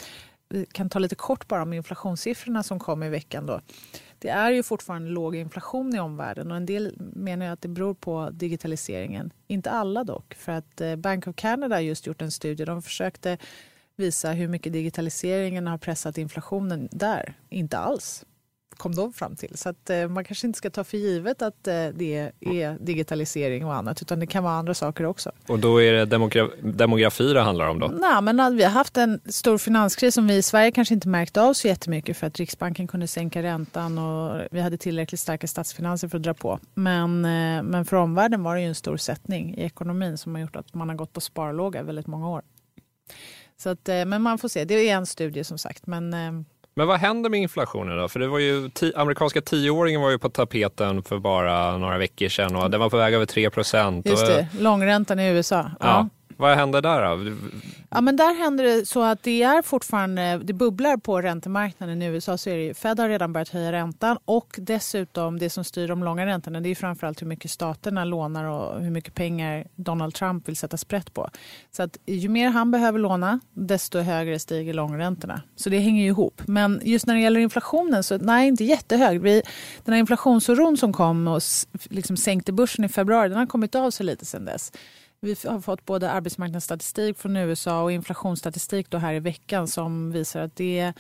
vi 0.56 0.66
kan 0.66 0.90
ta 0.90 1.00
lite 1.00 1.16
kort 1.16 1.48
bara 1.48 1.62
om 1.62 1.74
inflationssiffrorna 1.74 2.64
som 2.64 2.80
kom 2.80 3.04
i 3.04 3.10
veckan. 3.10 3.46
Då. 3.46 3.62
Det 4.20 4.30
är 4.30 4.52
ju 4.52 4.64
fortfarande 4.64 5.10
låg 5.10 5.36
inflation 5.36 5.96
i 5.96 6.00
omvärlden 6.00 6.52
och 6.52 6.58
en 6.58 6.66
del 6.66 6.96
menar 7.00 7.46
att 7.46 7.62
det 7.62 7.68
beror 7.68 7.94
på 7.94 8.30
digitaliseringen. 8.30 9.34
Inte 9.48 9.72
alla 9.72 10.04
dock, 10.04 10.34
för 10.34 10.52
att 10.52 10.82
eh, 10.82 10.96
Bank 10.96 11.28
of 11.28 11.36
Canada 11.36 11.76
har 11.76 11.82
just 11.82 12.08
gjort 12.08 12.22
en 12.22 12.32
studie. 12.32 12.66
De 12.66 12.82
försökte 12.82 13.38
visa 13.96 14.32
hur 14.32 14.48
mycket 14.48 14.74
digitaliseringen 14.74 15.68
har 15.68 15.78
pressat 15.78 16.18
inflationen 16.18 16.90
där. 16.92 17.34
Inte 17.50 17.78
alls 17.78 18.26
kom 18.78 18.96
de 18.96 19.14
fram 19.14 19.36
till. 19.36 19.58
Så 19.58 19.70
att, 19.70 19.90
eh, 19.90 20.08
man 20.08 20.24
kanske 20.24 20.48
inte 20.48 20.58
ska 20.58 20.70
ta 20.70 20.84
för 20.84 20.98
givet 20.98 21.42
att 21.42 21.68
eh, 21.68 21.88
det 21.94 22.32
är 22.42 22.78
digitalisering 22.80 23.66
och 23.66 23.76
annat 23.76 24.02
utan 24.02 24.20
det 24.20 24.28
kan 24.28 24.44
vara 24.44 24.54
andra 24.54 24.74
saker 24.74 25.06
också. 25.06 25.32
Och 25.48 25.60
då 25.60 25.82
är 25.82 25.94
det 25.94 26.06
demogra 26.06 26.50
demografi 26.62 27.34
det 27.34 27.42
handlar 27.42 27.68
om 27.68 27.80
då? 27.80 27.88
Nej, 27.88 28.22
men 28.22 28.58
vi 28.58 28.64
har 28.64 28.72
haft 28.72 28.98
en 28.98 29.22
stor 29.26 29.58
finanskris 29.58 30.14
som 30.14 30.28
vi 30.28 30.36
i 30.36 30.42
Sverige 30.42 30.72
kanske 30.72 30.94
inte 30.94 31.08
märkte 31.08 31.42
av 31.42 31.54
så 31.54 31.68
jättemycket 31.68 32.18
för 32.18 32.28
att 32.28 32.40
Riksbanken 32.40 32.88
kunde 32.88 33.08
sänka 33.08 33.44
räntan 33.44 33.98
och 33.98 34.42
vi 34.52 34.60
hade 34.60 34.78
tillräckligt 34.78 35.20
starka 35.20 35.48
statsfinanser 35.48 36.08
för 36.08 36.18
att 36.18 36.24
dra 36.24 36.34
på. 36.34 36.60
Men, 36.74 37.26
eh, 37.26 37.64
men 37.64 37.86
för 37.86 37.98
omvärlden 37.98 38.44
var 38.44 38.56
det 38.56 38.62
ju 38.62 38.68
en 38.68 38.76
stor 38.76 38.98
sättning 38.98 39.56
i 39.58 39.64
ekonomin 39.64 40.18
som 40.18 40.36
har 40.36 40.42
gjort 40.42 40.56
att 40.56 40.74
man 40.74 40.90
har 40.90 40.96
gått 40.96 41.14
på 41.14 41.22
sparlåga 41.22 41.84
väldigt 41.84 42.08
många 42.08 42.30
år. 42.30 42.42
Så 43.58 43.70
att, 43.70 43.90
eh, 43.90 44.06
men 44.06 44.22
man 44.22 44.38
får 44.38 44.48
se, 44.48 44.66
det 44.66 44.90
är 44.90 44.96
en 44.96 45.06
studie 45.06 45.44
som 45.44 45.58
sagt. 45.58 45.88
Men, 45.88 46.14
eh, 46.14 46.32
men 46.76 46.88
vad 46.88 47.00
händer 47.00 47.30
med 47.30 47.40
inflationen 47.40 47.98
då? 47.98 48.08
För 48.08 48.20
det 48.20 48.28
var 48.28 48.40
ju, 48.40 48.70
amerikanska 48.96 49.42
tioåringen 49.42 50.02
var 50.02 50.10
ju 50.10 50.20
på 50.20 50.30
tapeten 50.30 51.04
för 51.04 51.20
bara 51.20 51.78
några 51.78 51.98
veckor 51.98 52.30
sedan 52.30 52.56
och 52.56 52.72
den 52.72 52.80
var 52.80 52.90
på 52.90 52.98
väg 52.98 53.14
över 53.14 53.26
3 53.26 53.50
procent. 53.50 54.06
Just 54.06 54.26
det, 54.26 54.48
långräntan 54.60 55.20
i 55.20 55.28
USA. 55.28 55.56
Ja. 55.56 55.76
ja. 55.80 56.10
Vad 56.38 56.56
händer 56.56 56.82
där 56.82 57.16
då? 57.16 57.36
Ja, 57.90 58.02
men 58.02 58.16
där 58.16 58.36
händer 58.44 58.64
det 58.64 58.86
så 58.86 59.04
att 59.04 59.24
det 59.24 59.44
är 59.44 59.62
fortfarande, 59.62 60.38
det 60.44 60.54
bubblar 60.54 60.98
på 60.98 61.22
räntemarknaden 61.22 62.02
i 62.02 62.06
USA. 62.06 62.38
Så 62.38 62.50
är 62.50 62.58
det, 62.58 62.74
Fed 62.74 63.00
har 63.00 63.10
redan 63.10 63.34
börjat 63.34 63.50
höja 63.50 63.72
räntan 63.72 64.18
och 64.26 64.56
dessutom 64.58 65.40
det 65.40 65.50
som 65.50 65.64
styr 65.64 65.88
de 65.88 66.04
långa 66.04 66.26
räntorna 66.26 66.62
det 66.62 66.70
är 66.70 66.76
framförallt 66.76 67.22
hur 67.22 67.28
mycket 67.28 67.52
staterna 67.52 68.06
lånar 68.06 68.44
och 68.44 68.82
hur 68.82 68.92
mycket 68.92 69.14
pengar 69.14 69.68
Donald 69.76 70.14
Trump 70.14 70.48
vill 70.48 70.58
sätta 70.58 70.78
sprätt 70.78 71.14
på. 71.14 71.30
Så 71.72 71.84
att 71.84 71.98
ju 72.06 72.30
mer 72.30 72.50
han 72.50 72.72
behöver 72.72 73.00
låna 73.00 73.40
desto 73.54 74.00
högre 74.00 74.40
stiger 74.40 74.74
långräntorna. 74.74 75.42
Så 75.56 75.70
det 75.70 75.80
hänger 75.80 76.02
ju 76.02 76.08
ihop. 76.08 76.42
Men 76.46 76.82
just 76.84 77.08
när 77.08 77.14
det 77.14 77.22
gäller 77.22 77.40
inflationen 77.40 78.04
så 78.04 78.18
nej, 78.18 78.48
inte 78.48 78.64
jättehög. 78.64 79.22
Vi, 79.22 79.42
den 79.84 79.94
här 79.94 80.00
inflationsoron 80.00 80.78
som 80.78 80.94
kom 80.94 81.28
och 81.28 81.42
liksom 81.90 82.18
sänkte 82.18 82.52
börsen 82.52 82.86
i 82.86 82.90
februari 82.90 83.30
den 83.30 83.38
har 83.38 83.46
kommit 83.46 83.76
av 83.76 83.92
sig 83.92 84.06
lite 84.06 84.26
sedan 84.26 84.46
dess. 84.46 84.72
Vi 85.26 85.36
har 85.46 85.60
fått 85.60 85.86
både 85.86 86.12
arbetsmarknadsstatistik 86.12 87.18
från 87.18 87.38
USA 87.38 87.84
och 87.84 87.92
inflationsstatistik 87.92 88.90
då 88.90 88.98
här 88.98 89.14
i 89.14 89.20
veckan 89.20 89.68
som 89.68 90.12
visar 90.12 90.42
att 90.42 90.56
det 90.56 90.94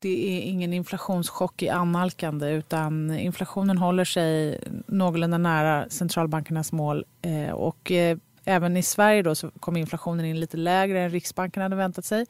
det 0.00 0.08
är 0.08 0.40
ingen 0.40 0.72
inflationschock 0.72 1.62
i 1.62 1.68
annalkande 1.68 2.50
utan 2.50 3.18
inflationen 3.18 3.78
håller 3.78 4.04
sig 4.04 4.60
någorlunda 4.86 5.38
nära 5.38 5.88
centralbankernas 5.88 6.72
mål. 6.72 7.04
Eh, 7.22 7.50
och 7.50 7.90
eh, 7.90 8.18
även 8.44 8.76
i 8.76 8.82
Sverige 8.82 9.22
då 9.22 9.34
så 9.34 9.50
kom 9.50 9.76
inflationen 9.76 10.24
in 10.24 10.40
lite 10.40 10.56
lägre 10.56 11.00
än 11.00 11.10
Riksbanken 11.10 11.62
hade 11.62 11.76
väntat 11.76 12.04
sig. 12.04 12.26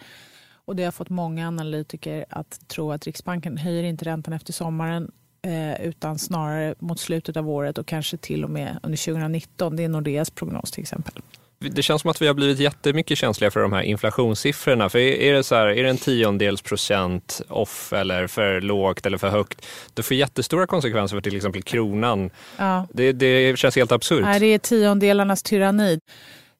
Och 0.52 0.76
det 0.76 0.84
har 0.84 0.92
fått 0.92 1.10
många 1.10 1.48
analytiker 1.48 2.24
att 2.30 2.68
tro 2.68 2.92
att 2.92 3.06
Riksbanken 3.06 3.56
höjer 3.56 3.82
inte 3.82 4.04
räntan 4.04 4.34
efter 4.34 4.52
sommaren 4.52 5.10
eh, 5.48 5.86
utan 5.86 6.18
snarare 6.18 6.74
mot 6.78 7.00
slutet 7.00 7.36
av 7.36 7.50
året 7.50 7.78
och 7.78 7.86
kanske 7.86 8.16
till 8.16 8.44
och 8.44 8.50
med 8.50 8.78
under 8.82 9.04
2019. 9.04 9.76
Det 9.76 9.84
är 9.84 9.88
Nordeas 9.88 10.30
prognos 10.30 10.70
till 10.70 10.82
exempel. 10.82 11.22
Det 11.60 11.82
känns 11.82 12.02
som 12.02 12.10
att 12.10 12.22
vi 12.22 12.26
har 12.26 12.34
blivit 12.34 12.58
jättemycket 12.58 13.18
känsliga 13.18 13.50
för 13.50 13.60
de 13.60 13.72
här 13.72 13.82
inflationssiffrorna. 13.82 14.88
För 14.88 14.98
är 14.98 15.32
det 15.32 15.42
så 15.42 15.54
här, 15.54 15.66
är 15.66 15.82
det 15.82 15.90
en 15.90 15.98
tiondels 15.98 16.62
procent 16.62 17.40
off 17.48 17.92
eller 17.92 18.26
för 18.26 18.60
lågt 18.60 19.06
eller 19.06 19.18
för 19.18 19.28
högt, 19.28 19.66
det 19.94 20.02
får 20.02 20.16
jättestora 20.16 20.66
konsekvenser 20.66 21.16
för 21.16 21.20
till 21.20 21.36
exempel 21.36 21.62
kronan. 21.62 22.30
Ja. 22.56 22.86
Det, 22.92 23.12
det 23.12 23.58
känns 23.58 23.76
helt 23.76 23.92
absurt. 23.92 24.22
Nej, 24.22 24.40
det 24.40 24.46
är 24.46 24.58
tiondelarnas 24.58 25.42
tyranni. 25.42 26.00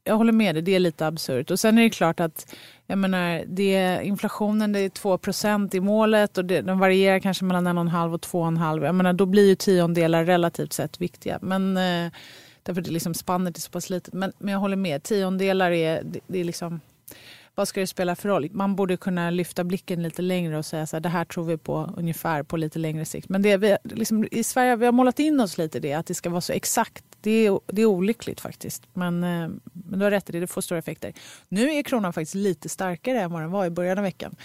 Jag 0.08 0.16
håller 0.16 0.32
med 0.32 0.54
dig, 0.54 0.62
det 0.62 0.74
är 0.74 0.78
lite 0.78 1.06
absurt. 1.06 1.50
Och 1.50 1.60
sen 1.60 1.78
är 1.78 1.82
det 1.82 1.90
klart 1.90 2.20
att 2.20 2.54
jag 2.86 2.98
menar, 2.98 3.44
det, 3.46 4.00
inflationen 4.02 4.72
det 4.72 4.80
är 4.80 4.88
2% 4.88 5.76
i 5.76 5.80
målet 5.80 6.38
och 6.38 6.44
det, 6.44 6.60
den 6.60 6.78
varierar 6.78 7.18
kanske 7.18 7.44
mellan 7.44 7.66
1,5 7.66 8.14
och 8.14 8.20
2,5. 8.20 8.84
Jag 8.84 8.94
menar, 8.94 9.12
då 9.12 9.26
blir 9.26 9.48
ju 9.48 9.54
tiondelar 9.54 10.24
relativt 10.24 10.72
sett 10.72 11.00
viktiga. 11.00 11.38
Men 11.42 11.76
eh, 11.76 12.12
Därför 12.62 12.80
att 12.80 12.88
liksom 12.88 13.14
spannet 13.14 13.56
är 13.56 13.60
så 13.60 13.70
pass 13.70 13.90
litet. 13.90 14.14
Men, 14.14 14.32
men 14.38 14.52
jag 14.52 14.60
håller 14.60 14.76
med, 14.76 15.02
tiondelar 15.02 15.70
är, 15.70 16.02
det, 16.04 16.20
det 16.26 16.38
är 16.38 16.44
liksom 16.44 16.80
vad 17.54 17.68
ska 17.68 17.80
det 17.80 17.86
spela 17.86 18.16
för 18.16 18.28
roll? 18.28 18.48
Man 18.52 18.76
borde 18.76 18.96
kunna 18.96 19.30
lyfta 19.30 19.64
blicken 19.64 20.02
lite 20.02 20.22
längre 20.22 20.58
och 20.58 20.66
säga 20.66 20.86
så 20.86 20.96
här, 20.96 21.00
det 21.00 21.08
här 21.08 21.24
tror 21.24 21.44
vi 21.44 21.56
på 21.56 21.94
ungefär 21.96 22.42
på 22.42 22.56
lite 22.56 22.78
längre 22.78 23.04
sikt. 23.04 23.28
Men 23.28 23.42
det, 23.42 23.56
vi, 23.56 23.76
liksom, 23.82 24.28
i 24.30 24.44
Sverige 24.44 24.76
vi 24.76 24.84
har 24.84 24.92
målat 24.92 25.18
in 25.18 25.40
oss 25.40 25.58
lite 25.58 25.80
det, 25.80 25.92
att 25.92 26.06
det 26.06 26.14
ska 26.14 26.30
vara 26.30 26.40
så 26.40 26.52
exakt. 26.52 27.04
Det 27.20 27.46
är, 27.46 27.60
det 27.66 27.82
är 27.82 27.86
olyckligt 27.86 28.40
faktiskt. 28.40 28.82
Men, 28.94 29.24
eh, 29.24 29.48
men 29.72 29.98
du 29.98 30.04
har 30.04 30.10
rätt 30.10 30.28
i 30.28 30.32
det, 30.32 30.40
det 30.40 30.46
får 30.46 30.60
stora 30.60 30.78
effekter. 30.78 31.12
Nu 31.48 31.70
är 31.70 31.82
kronan 31.82 32.12
faktiskt 32.12 32.34
lite 32.34 32.68
starkare 32.68 33.20
än 33.20 33.32
vad 33.32 33.42
den 33.42 33.50
var 33.50 33.66
i 33.66 33.70
början 33.70 33.98
av 33.98 34.04
veckan. 34.04 34.36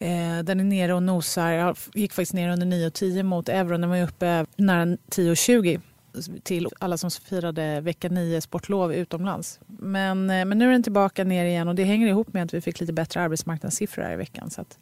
Eh, 0.00 0.44
den 0.44 0.60
är 0.60 0.64
nere 0.64 0.94
och 0.94 1.02
nosar, 1.02 1.76
gick 1.94 2.12
faktiskt 2.12 2.32
ner 2.32 2.50
under 2.50 2.66
9,10 2.66 3.22
mot 3.22 3.48
euron. 3.48 3.80
Den 3.80 3.90
var 3.90 4.02
uppe 4.02 4.46
nära 4.56 4.84
10,20 4.84 5.80
till 6.42 6.68
alla 6.78 6.98
som 6.98 7.10
firade 7.10 7.80
vecka 7.80 8.08
9 8.08 8.40
sportlov 8.40 8.94
utomlands. 8.94 9.60
Men, 9.66 10.30
eh, 10.30 10.44
men 10.44 10.58
nu 10.58 10.66
är 10.68 10.72
den 10.72 10.82
tillbaka 10.82 11.24
ner 11.24 11.44
igen 11.44 11.68
och 11.68 11.74
det 11.74 11.84
hänger 11.84 12.08
ihop 12.08 12.32
med 12.32 12.42
att 12.42 12.54
vi 12.54 12.60
fick 12.60 12.80
lite 12.80 12.92
bättre 12.92 13.20
arbetsmarknadssiffror 13.20 14.02
här 14.02 14.12
i 14.12 14.16
veckan. 14.16 14.50
Så 14.50 14.60
att... 14.60 14.78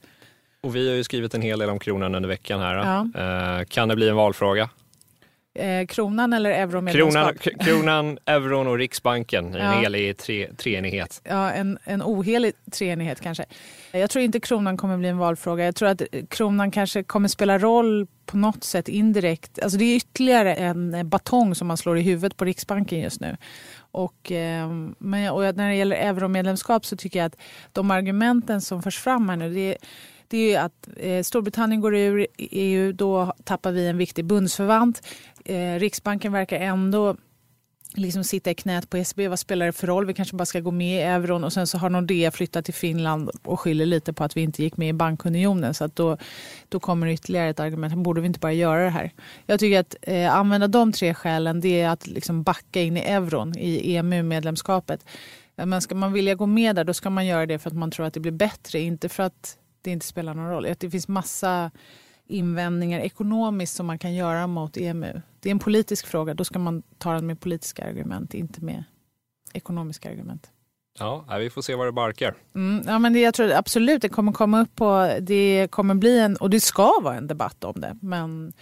Och 0.60 0.76
vi 0.76 0.88
har 0.88 0.96
ju 0.96 1.04
skrivit 1.04 1.34
en 1.34 1.42
hel 1.42 1.58
del 1.58 1.70
om 1.70 1.78
kronan 1.78 2.14
under 2.14 2.28
veckan 2.28 2.60
här. 2.60 2.74
Ja. 2.74 3.58
Eh, 3.60 3.64
kan 3.64 3.88
det 3.88 3.96
bli 3.96 4.08
en 4.08 4.16
valfråga? 4.16 4.70
Eh, 5.54 5.86
kronan 5.86 6.32
eller 6.32 6.50
euromedlemskap? 6.50 7.38
Kronan, 7.38 7.58
kronan, 7.66 8.18
euron 8.26 8.66
och 8.66 8.78
Riksbanken 8.78 9.54
i 9.54 9.58
en 9.58 9.64
ja. 9.64 9.70
helig 9.70 10.18
tre, 10.18 10.48
treenighet. 10.56 11.20
Ja, 11.24 11.50
en, 11.50 11.78
en 11.84 12.02
ohelig 12.02 12.52
treenighet 12.72 13.20
kanske. 13.20 13.44
Jag 13.92 14.10
tror 14.10 14.24
inte 14.24 14.40
kronan 14.40 14.76
kommer 14.76 14.96
bli 14.98 15.08
en 15.08 15.18
valfråga. 15.18 15.64
Jag 15.64 15.76
tror 15.76 15.88
att 15.88 16.02
kronan 16.28 16.70
kanske 16.70 17.02
kommer 17.02 17.28
spela 17.28 17.58
roll 17.58 18.06
på 18.26 18.36
något 18.36 18.64
sätt 18.64 18.88
indirekt. 18.88 19.58
Alltså 19.62 19.78
det 19.78 19.84
är 19.84 19.96
ytterligare 19.96 20.54
en 20.54 21.08
batong 21.08 21.54
som 21.54 21.68
man 21.68 21.76
slår 21.76 21.98
i 21.98 22.02
huvudet 22.02 22.36
på 22.36 22.44
Riksbanken 22.44 23.00
just 23.00 23.20
nu. 23.20 23.36
Och, 23.76 24.32
eh, 24.32 24.68
men, 24.98 25.30
och 25.30 25.56
när 25.56 25.68
det 25.68 25.74
gäller 25.74 25.96
euromedlemskap 25.96 26.86
så 26.86 26.96
tycker 26.96 27.18
jag 27.18 27.26
att 27.26 27.36
de 27.72 27.90
argumenten 27.90 28.60
som 28.60 28.82
förs 28.82 28.98
fram 28.98 29.28
här 29.28 29.36
nu, 29.36 29.54
det 29.54 29.60
är, 29.60 29.76
det 30.28 30.54
är 30.54 30.60
att 30.60 30.88
eh, 30.96 31.22
Storbritannien 31.22 31.80
går 31.80 31.96
ur 31.96 32.26
EU, 32.38 32.92
då 32.92 33.32
tappar 33.44 33.72
vi 33.72 33.86
en 33.86 33.98
viktig 33.98 34.24
bundsförvant. 34.24 35.06
Eh, 35.44 35.74
Riksbanken 35.78 36.32
verkar 36.32 36.60
ändå 36.60 37.16
liksom 37.96 38.24
sitta 38.24 38.50
i 38.50 38.54
knät 38.54 38.90
på 38.90 38.96
ECB. 38.96 39.28
Vad 39.28 39.38
spelar 39.38 39.66
det 39.66 39.72
för 39.72 39.86
roll? 39.86 40.06
Vi 40.06 40.14
kanske 40.14 40.36
bara 40.36 40.46
ska 40.46 40.60
gå 40.60 40.70
med 40.70 40.98
i 40.98 41.02
euron 41.02 41.44
och 41.44 41.52
sen 41.52 41.66
så 41.66 41.78
har 41.78 41.90
Nordea 41.90 42.30
flyttat 42.30 42.64
till 42.64 42.74
Finland 42.74 43.30
och 43.42 43.60
skyller 43.60 43.86
lite 43.86 44.12
på 44.12 44.24
att 44.24 44.36
vi 44.36 44.40
inte 44.40 44.62
gick 44.62 44.76
med 44.76 44.88
i 44.88 44.92
bankunionen. 44.92 45.74
Så 45.74 45.84
att 45.84 45.96
då, 45.96 46.16
då 46.68 46.80
kommer 46.80 47.06
ytterligare 47.06 47.48
ett 47.48 47.60
argument. 47.60 47.94
Borde 47.94 48.20
vi 48.20 48.26
inte 48.26 48.40
bara 48.40 48.52
göra 48.52 48.84
det 48.84 48.90
här? 48.90 49.10
Jag 49.46 49.60
tycker 49.60 49.80
att 49.80 49.96
eh, 50.02 50.34
använda 50.36 50.68
de 50.68 50.92
tre 50.92 51.14
skälen 51.14 51.60
det 51.60 51.80
är 51.80 51.88
att 51.88 52.06
liksom 52.06 52.42
backa 52.42 52.82
in 52.82 52.96
i 52.96 53.00
euron, 53.00 53.58
i 53.58 53.96
EMU-medlemskapet. 53.96 55.06
Men 55.56 55.82
ska 55.82 55.94
man 55.94 56.12
vilja 56.12 56.34
gå 56.34 56.46
med 56.46 56.76
där 56.76 56.84
då 56.84 56.94
ska 56.94 57.10
man 57.10 57.26
göra 57.26 57.46
det 57.46 57.58
för 57.58 57.70
att 57.70 57.76
man 57.76 57.90
tror 57.90 58.06
att 58.06 58.14
det 58.14 58.20
blir 58.20 58.32
bättre, 58.32 58.80
inte 58.80 59.08
för 59.08 59.22
att 59.22 59.58
det 59.84 59.90
inte 59.90 60.06
spelar 60.06 60.34
någon 60.34 60.50
roll. 60.50 60.66
Det 60.78 60.90
finns 60.90 61.08
massa 61.08 61.70
invändningar 62.26 63.00
ekonomiskt 63.00 63.76
som 63.76 63.86
man 63.86 63.98
kan 63.98 64.14
göra 64.14 64.46
mot 64.46 64.76
EMU. 64.76 65.22
Det 65.40 65.48
är 65.48 65.50
en 65.50 65.58
politisk 65.58 66.06
fråga, 66.06 66.34
då 66.34 66.44
ska 66.44 66.58
man 66.58 66.82
ta 66.98 67.12
den 67.12 67.26
med 67.26 67.40
politiska 67.40 67.84
argument, 67.84 68.34
inte 68.34 68.64
med 68.64 68.84
ekonomiska 69.52 70.10
argument. 70.10 70.50
Ja, 70.98 71.24
vi 71.38 71.50
får 71.50 71.62
se 71.62 71.74
var 71.74 71.86
det 71.86 71.92
barkar. 71.92 72.34
Mm, 72.54 72.84
ja, 72.86 72.98
men 72.98 73.12
det, 73.12 73.20
jag 73.20 73.34
tror 73.34 73.52
absolut 73.52 74.02
det 74.02 74.08
kommer 74.08 74.32
komma 74.32 74.60
upp 74.60 74.76
på, 74.76 75.16
det 75.20 75.68
kommer 75.70 75.94
bli 75.94 76.18
en, 76.18 76.36
och 76.36 76.50
det 76.50 76.60
ska 76.60 77.00
vara 77.02 77.16
en 77.16 77.26
debatt 77.26 77.64
om 77.64 77.80
det. 77.80 77.98
Men, 78.02 78.52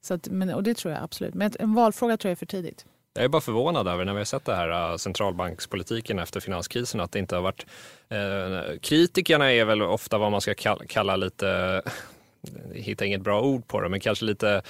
så 0.00 0.14
att, 0.14 0.28
men, 0.28 0.54
och 0.54 0.62
det 0.62 0.74
tror 0.74 0.94
jag 0.94 1.04
absolut. 1.04 1.34
Men 1.34 1.52
en 1.58 1.74
valfråga 1.74 2.16
tror 2.16 2.28
jag 2.28 2.32
är 2.32 2.36
för 2.36 2.46
tidigt. 2.46 2.86
Jag 3.14 3.24
är 3.24 3.28
bara 3.28 3.40
förvånad 3.40 3.88
över 3.88 4.04
när 4.04 4.12
vi 4.12 4.18
har 4.18 4.24
sett 4.24 4.44
det 4.44 4.54
här 4.54 4.90
äh, 4.90 4.96
centralbankspolitiken 4.96 6.18
efter 6.18 6.40
finanskrisen 6.40 7.00
att 7.00 7.12
det 7.12 7.18
inte 7.18 7.34
har 7.34 7.42
varit... 7.42 7.66
Eh, 8.08 8.78
kritikerna 8.80 9.52
är 9.52 9.64
väl 9.64 9.82
ofta 9.82 10.18
vad 10.18 10.30
man 10.30 10.40
ska 10.40 10.54
kalla, 10.88 11.16
lite 11.16 11.82
hittar 12.74 13.06
inget 13.06 13.20
bra 13.20 13.42
ord 13.42 13.68
på 13.68 13.80
det, 13.80 13.88
men 13.88 14.00
kanske 14.00 14.24
lite 14.24 14.62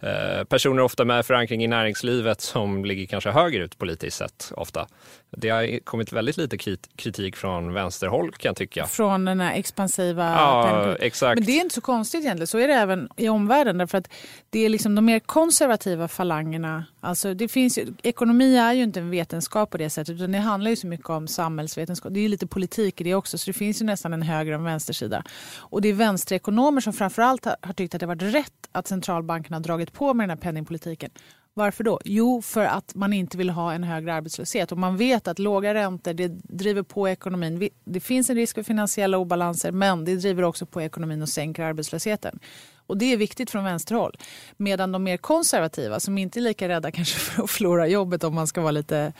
eh, 0.00 0.44
personer 0.44 0.82
ofta 0.82 1.04
med 1.04 1.26
förankring 1.26 1.64
i 1.64 1.66
näringslivet 1.66 2.40
som 2.40 2.84
ligger 2.84 3.06
kanske 3.06 3.30
högre 3.30 3.64
ut 3.64 3.78
politiskt 3.78 4.16
sett 4.16 4.52
ofta. 4.56 4.86
Det 5.30 5.48
har 5.48 5.84
kommit 5.84 6.12
väldigt 6.12 6.36
lite 6.36 6.58
kritik 6.96 7.36
från 7.36 7.72
vänsterhåll 7.72 8.32
kan 8.32 8.48
jag 8.48 8.56
tycka. 8.56 8.86
Från 8.86 9.24
den 9.24 9.40
här 9.40 9.54
expansiva... 9.54 10.24
Ja, 10.24 10.96
exakt. 11.00 11.38
Men 11.38 11.46
det 11.46 11.52
är 11.52 11.60
inte 11.60 11.74
så 11.74 11.80
konstigt 11.80 12.20
egentligen. 12.20 12.46
Så 12.46 12.58
är 12.58 12.68
det 12.68 12.74
även 12.74 13.08
i 13.16 13.28
omvärlden. 13.28 13.78
Därför 13.78 13.98
att 13.98 14.10
det 14.50 14.64
är 14.64 14.68
liksom 14.68 14.94
de 14.94 15.04
mer 15.04 15.18
konservativa 15.18 16.08
falangerna. 16.08 16.84
Alltså 17.00 17.34
det 17.34 17.48
finns 17.48 17.78
ekonomi 18.02 18.56
är 18.56 18.72
ju 18.72 18.82
inte 18.82 19.00
en 19.00 19.10
vetenskap 19.10 19.70
på 19.70 19.78
det 19.78 19.90
sättet. 19.90 20.14
Utan 20.14 20.32
det 20.32 20.38
handlar 20.38 20.70
ju 20.70 20.76
så 20.76 20.86
mycket 20.86 21.10
om 21.10 21.28
samhällsvetenskap. 21.28 22.14
Det 22.14 22.20
är 22.20 22.22
ju 22.22 22.28
lite 22.28 22.46
politik 22.46 23.00
i 23.00 23.04
det 23.04 23.14
också. 23.14 23.38
Så 23.38 23.50
det 23.50 23.54
finns 23.54 23.80
ju 23.80 23.86
nästan 23.86 24.12
en 24.12 24.22
höger 24.22 24.52
och 24.52 24.58
en 24.58 24.64
vänstersida. 24.64 25.22
Och 25.56 25.82
det 25.82 25.88
är 25.88 25.92
vänsterekonomer 25.92 26.80
som 26.80 26.92
framförallt 26.92 27.44
har, 27.44 27.56
har 27.60 27.72
tyckt 27.72 27.94
att 27.94 28.00
det 28.00 28.06
varit 28.06 28.22
rätt 28.22 28.68
att 28.72 28.88
centralbankerna 28.88 29.56
har 29.56 29.62
dragit 29.62 29.92
på 29.92 30.14
med 30.14 30.28
den 30.28 30.38
här 30.38 30.42
penningpolitiken. 30.42 31.10
Varför 31.58 31.84
då? 31.84 32.00
Jo, 32.04 32.42
för 32.42 32.64
att 32.64 32.94
man 32.94 33.12
inte 33.12 33.38
vill 33.38 33.50
ha 33.50 33.72
en 33.72 33.84
högre 33.84 34.14
arbetslöshet. 34.14 34.72
Och 34.72 34.78
man 34.78 34.96
vet 34.96 35.28
att 35.28 35.38
låga 35.38 35.74
räntor 35.74 36.12
det 36.12 36.28
driver 36.28 36.82
på 36.82 37.08
ekonomin. 37.08 37.70
Det 37.84 38.00
finns 38.00 38.30
en 38.30 38.36
risk 38.36 38.54
för 38.54 38.62
finansiella 38.62 39.18
obalanser 39.18 39.72
men 39.72 40.04
det 40.04 40.16
driver 40.16 40.42
också 40.42 40.66
på 40.66 40.82
ekonomin 40.82 41.22
och 41.22 41.28
sänker 41.28 41.62
arbetslösheten. 41.62 42.38
Och 42.86 42.98
Det 42.98 43.12
är 43.12 43.16
viktigt 43.16 43.50
från 43.50 43.64
vänsterhåll. 43.64 44.16
Medan 44.56 44.92
de 44.92 45.04
mer 45.04 45.16
konservativa, 45.16 46.00
som 46.00 46.18
inte 46.18 46.38
är 46.38 46.40
lika 46.40 46.68
rädda 46.68 46.90
kanske 46.92 47.18
för 47.18 47.42
att 47.42 47.50
förlora 47.50 47.86
jobbet 47.86 48.24
om 48.24 48.34
man 48.34 48.46
ska 48.46 48.60
vara 48.60 48.70
lite 48.70 49.12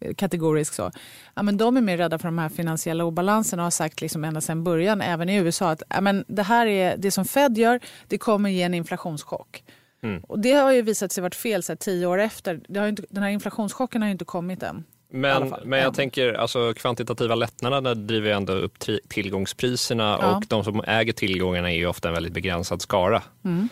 eh, 0.00 0.14
kategorisk 0.14 0.74
så. 0.74 0.90
Ja, 1.34 1.42
men 1.42 1.56
de 1.56 1.76
är 1.76 1.80
mer 1.80 1.96
rädda 1.96 2.18
för 2.18 2.28
de 2.28 2.38
här 2.38 2.48
finansiella 2.48 3.04
obalanserna 3.04 3.62
och 3.62 3.66
har 3.66 3.70
sagt 3.70 4.00
liksom 4.00 4.24
ända 4.24 4.40
sedan 4.40 4.64
början, 4.64 5.00
även 5.00 5.28
i 5.28 5.36
USA, 5.36 5.70
att 5.70 5.82
ja, 5.88 6.00
men 6.00 6.24
det 6.28 6.42
här 6.42 6.66
är 6.66 6.96
det 6.96 7.10
som 7.10 7.24
Fed 7.24 7.58
gör, 7.58 7.80
det 8.06 8.18
kommer 8.18 8.50
ge 8.50 8.62
en 8.62 8.74
inflationschock. 8.74 9.62
Mm. 10.02 10.22
Och 10.22 10.38
det 10.38 10.52
har 10.52 10.72
ju 10.72 10.82
visat 10.82 11.12
sig 11.12 11.22
vara 11.22 11.30
fel 11.30 11.62
så 11.62 11.72
här, 11.72 11.76
tio 11.76 12.06
år 12.06 12.18
efter. 12.18 12.60
Det 12.68 12.80
har 12.80 12.88
inte, 12.88 13.02
den 13.10 13.22
här 13.22 13.30
inflationschocken 13.30 14.02
har 14.02 14.08
ju 14.08 14.12
inte 14.12 14.24
kommit 14.24 14.62
än. 14.62 14.84
Men, 15.14 15.54
men 15.64 15.78
jag 15.78 15.94
tänker, 15.94 16.32
alltså 16.32 16.74
kvantitativa 16.74 17.34
lättnader 17.34 17.94
driver 17.94 18.28
ju 18.28 18.34
ändå 18.34 18.52
upp 18.52 18.78
tillgångspriserna 19.08 20.18
ja. 20.20 20.36
och 20.36 20.44
de 20.48 20.64
som 20.64 20.84
äger 20.86 21.12
tillgångarna 21.12 21.72
är 21.72 21.76
ju 21.76 21.86
ofta 21.86 22.08
en 22.08 22.14
väldigt 22.14 22.32
begränsad 22.32 22.82
skara. 22.82 23.22
Mm. 23.44 23.68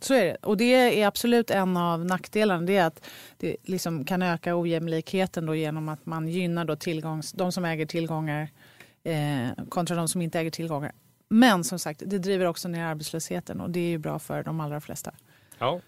Så 0.00 0.14
är 0.14 0.24
det. 0.24 0.36
Och 0.42 0.56
det 0.56 1.00
är 1.02 1.06
absolut 1.06 1.50
en 1.50 1.76
av 1.76 2.04
nackdelarna. 2.04 2.66
Det 2.66 2.76
är 2.76 2.86
att 2.86 3.04
det 3.36 3.56
liksom 3.64 4.04
kan 4.04 4.22
öka 4.22 4.56
ojämlikheten 4.56 5.46
då 5.46 5.54
genom 5.54 5.88
att 5.88 6.06
man 6.06 6.28
gynnar 6.28 6.64
då 6.64 6.76
tillgångs, 6.76 7.32
de 7.32 7.52
som 7.52 7.64
äger 7.64 7.86
tillgångar 7.86 8.48
eh, 9.04 9.64
kontra 9.68 9.96
de 9.96 10.08
som 10.08 10.22
inte 10.22 10.40
äger 10.40 10.50
tillgångar. 10.50 10.92
Men 11.28 11.64
som 11.64 11.78
sagt, 11.78 12.02
det 12.06 12.18
driver 12.18 12.46
också 12.46 12.68
ner 12.68 12.84
arbetslösheten 12.84 13.60
och 13.60 13.70
det 13.70 13.80
är 13.80 13.88
ju 13.88 13.98
bra 13.98 14.18
för 14.18 14.42
de 14.42 14.60
allra 14.60 14.80
flesta. 14.80 15.14
Ja. 15.58 15.80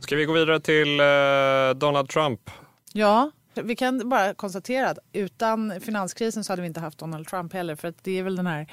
Ska 0.00 0.16
vi 0.16 0.24
gå 0.24 0.32
vidare 0.32 0.60
till 0.60 1.00
eh, 1.00 1.78
Donald 1.78 2.08
Trump? 2.08 2.50
Ja, 2.92 3.30
vi 3.54 3.76
kan 3.76 4.08
bara 4.08 4.34
konstatera 4.34 4.90
att 4.90 4.98
utan 5.12 5.80
finanskrisen 5.80 6.44
så 6.44 6.52
hade 6.52 6.62
vi 6.62 6.68
inte 6.68 6.80
haft 6.80 6.98
Donald 6.98 7.26
Trump 7.26 7.52
heller. 7.52 7.76
För 7.76 7.88
att 7.88 8.04
det 8.04 8.18
är 8.18 8.22
väl 8.22 8.36
den 8.36 8.46
här 8.46 8.66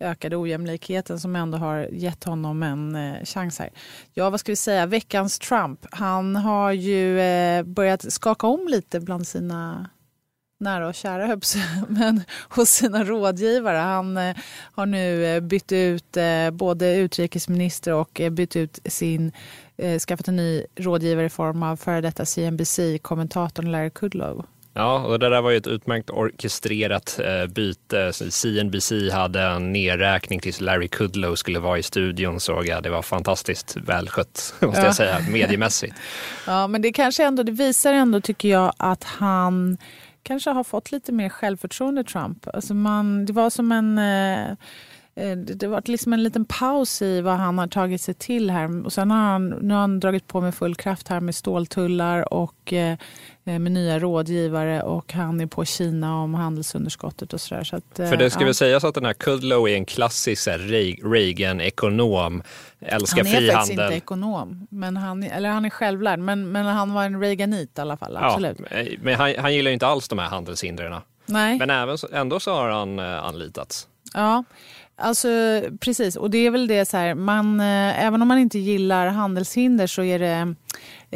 ökade 0.00 0.36
ojämlikheten 0.36 1.20
som 1.20 1.36
ändå 1.36 1.58
har 1.58 1.88
gett 1.92 2.24
honom 2.24 2.62
en 2.62 2.96
eh, 2.96 3.24
chans 3.24 3.58
här. 3.58 3.70
Ja, 4.12 4.30
vad 4.30 4.40
ska 4.40 4.52
vi 4.52 4.56
säga? 4.56 4.86
Veckans 4.86 5.38
Trump. 5.38 5.86
Han 5.90 6.36
har 6.36 6.72
ju 6.72 7.20
eh, 7.20 7.62
börjat 7.62 8.12
skaka 8.12 8.46
om 8.46 8.68
lite 8.68 9.00
bland 9.00 9.26
sina 9.26 9.90
nära 10.60 10.88
och 10.88 10.94
kära 10.94 11.26
höll 11.26 11.40
men 11.88 12.22
hos 12.48 12.68
sina 12.70 13.04
rådgivare. 13.04 13.76
Han 13.78 14.16
eh, 14.16 14.36
har 14.74 14.86
nu 14.86 15.26
eh, 15.26 15.40
bytt 15.40 15.72
ut 15.72 16.16
eh, 16.16 16.50
både 16.52 16.96
utrikesminister 16.96 17.92
och 17.94 18.20
bytt 18.30 18.56
ut 18.56 18.78
sin, 18.84 19.32
skaffat 20.08 20.28
en 20.28 20.36
ny 20.36 20.62
rådgivare 20.76 21.26
i 21.26 21.30
form 21.30 21.62
av 21.62 21.76
före 21.76 22.00
detta 22.00 22.24
CNBC-kommentatorn 22.24 23.70
Larry 23.70 23.90
Kudlow. 23.90 24.46
Ja, 24.76 24.98
och 25.04 25.18
det 25.18 25.28
där 25.28 25.40
var 25.42 25.50
ju 25.50 25.56
ett 25.56 25.66
utmärkt 25.66 26.10
orkestrerat 26.10 27.20
byte. 27.48 28.12
CNBC 28.12 28.92
hade 29.12 29.42
en 29.42 29.72
nedräkning 29.72 30.40
tills 30.40 30.60
Larry 30.60 30.88
Kudlow 30.88 31.34
skulle 31.34 31.58
vara 31.58 31.78
i 31.78 31.82
studion 31.82 32.40
såg 32.40 32.66
jag. 32.66 32.82
Det 32.82 32.90
var 32.90 33.02
fantastiskt 33.02 33.76
välskött, 33.76 34.54
måste 34.60 34.80
Ja. 34.80 34.86
jag 34.86 34.94
säga, 34.94 35.18
mediemässigt. 35.30 35.94
Ja, 36.46 36.66
men 36.66 36.82
det 36.82 36.92
kanske 36.92 37.24
ändå, 37.24 37.42
det 37.42 37.52
visar 37.52 37.92
ändå 37.92 38.20
tycker 38.20 38.48
jag 38.48 38.72
att 38.76 39.04
han 39.04 39.76
kanske 40.24 40.50
har 40.50 40.64
fått 40.64 40.92
lite 40.92 41.12
mer 41.12 41.28
självförtroende 41.28 42.04
Trump. 42.04 42.46
Alltså 42.54 42.74
man, 42.74 43.26
det 43.26 43.32
var 43.32 43.50
som 43.50 43.72
en 43.72 43.98
eh, 43.98 44.56
det 45.14 45.34
det 45.54 45.66
var 45.66 45.82
liksom 45.84 46.12
en 46.12 46.22
liten 46.22 46.44
paus 46.44 47.02
i 47.02 47.20
vad 47.20 47.34
han 47.34 47.58
har 47.58 47.66
tagit 47.66 48.00
sig 48.00 48.14
till 48.14 48.50
här. 48.50 48.84
Och 48.86 48.92
sen 48.92 49.10
har 49.10 49.18
han, 49.18 49.48
nu 49.48 49.74
har 49.74 49.80
han 49.80 50.00
dragit 50.00 50.26
på 50.26 50.40
med 50.40 50.54
full 50.54 50.74
kraft 50.74 51.08
här 51.08 51.20
med 51.20 51.34
ståltullar 51.34 52.34
och 52.34 52.72
eh, 52.72 52.98
med 53.44 53.72
nya 53.72 53.98
rådgivare 53.98 54.82
och 54.82 55.12
han 55.12 55.40
är 55.40 55.46
på 55.46 55.64
Kina 55.64 56.22
om 56.22 56.34
handelsunderskottet 56.34 57.32
och 57.32 57.40
sådär. 57.40 57.64
Så 57.64 57.76
att, 57.76 57.98
eh, 57.98 58.08
För 58.08 58.16
det 58.16 58.30
ska 58.30 58.40
ja. 58.40 58.44
väl 58.44 58.54
sägas 58.54 58.84
att 58.84 58.94
den 58.94 59.04
här 59.04 59.12
Kudlow 59.12 59.68
är 59.68 59.76
en 59.76 59.84
klassisk 59.84 60.48
Reagan-ekonom, 61.02 62.42
älskar 62.80 63.24
Han 63.24 63.26
är 63.26 63.30
faktiskt 63.30 63.66
frihandel. 63.66 63.84
inte 63.84 63.96
ekonom, 63.96 64.66
men 64.70 64.96
han, 64.96 65.22
eller 65.22 65.48
han 65.48 65.64
är 65.64 65.70
självlärd, 65.70 66.18
men, 66.18 66.52
men 66.52 66.66
han 66.66 66.92
var 66.92 67.04
en 67.04 67.20
Reaganit 67.20 67.78
i 67.78 67.80
alla 67.80 67.96
fall. 67.96 68.16
Absolut. 68.16 68.58
Ja, 68.70 68.76
men 69.00 69.14
han, 69.14 69.34
han 69.38 69.54
gillar 69.54 69.70
ju 69.70 69.74
inte 69.74 69.86
alls 69.86 70.08
de 70.08 70.18
här 70.18 70.28
handelshindren. 70.28 71.00
Nej. 71.26 71.58
Men 71.58 71.70
även, 71.70 71.96
ändå 72.12 72.40
så 72.40 72.54
har 72.54 72.70
han 72.70 72.98
eh, 72.98 73.24
anlitats. 73.24 73.88
Ja, 74.14 74.44
alltså 74.96 75.28
precis. 75.80 76.16
Och 76.16 76.30
det 76.30 76.38
är 76.38 76.50
väl 76.50 76.66
det 76.66 76.84
så 76.84 76.96
här, 76.96 77.14
man, 77.14 77.60
eh, 77.60 78.04
även 78.04 78.22
om 78.22 78.28
man 78.28 78.38
inte 78.38 78.58
gillar 78.58 79.06
handelshinder 79.06 79.86
så 79.86 80.02
är 80.02 80.18
det 80.18 80.54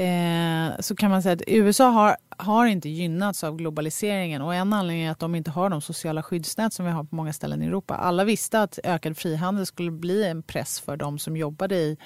eh, 0.02 0.80
så 0.80 0.96
kan 0.96 1.10
man 1.10 1.22
säga 1.22 1.32
att 1.32 1.42
USA 1.46 1.88
har, 1.88 2.16
har 2.36 2.66
inte 2.66 2.88
gynnats 2.88 3.44
av 3.44 3.56
globaliseringen 3.56 4.42
och 4.42 4.54
en 4.54 4.72
anledning 4.72 5.04
är 5.04 5.10
att 5.10 5.18
de 5.18 5.34
inte 5.34 5.50
har 5.50 5.70
de 5.70 5.80
sociala 5.80 6.22
skyddsnät 6.22 6.72
som 6.72 6.84
vi 6.84 6.90
har 6.92 7.04
på 7.04 7.16
många 7.16 7.32
ställen 7.32 7.62
i 7.62 7.66
Europa. 7.66 7.94
Alla 7.94 8.24
visste 8.24 8.62
att 8.62 8.78
ökad 8.84 9.16
frihandel 9.16 9.66
skulle 9.66 9.90
bli 9.90 10.24
en 10.24 10.42
press 10.42 10.80
för 10.80 10.96
de 10.96 11.18
som 11.18 11.36
jobbade 11.36 11.76
i 11.76 11.96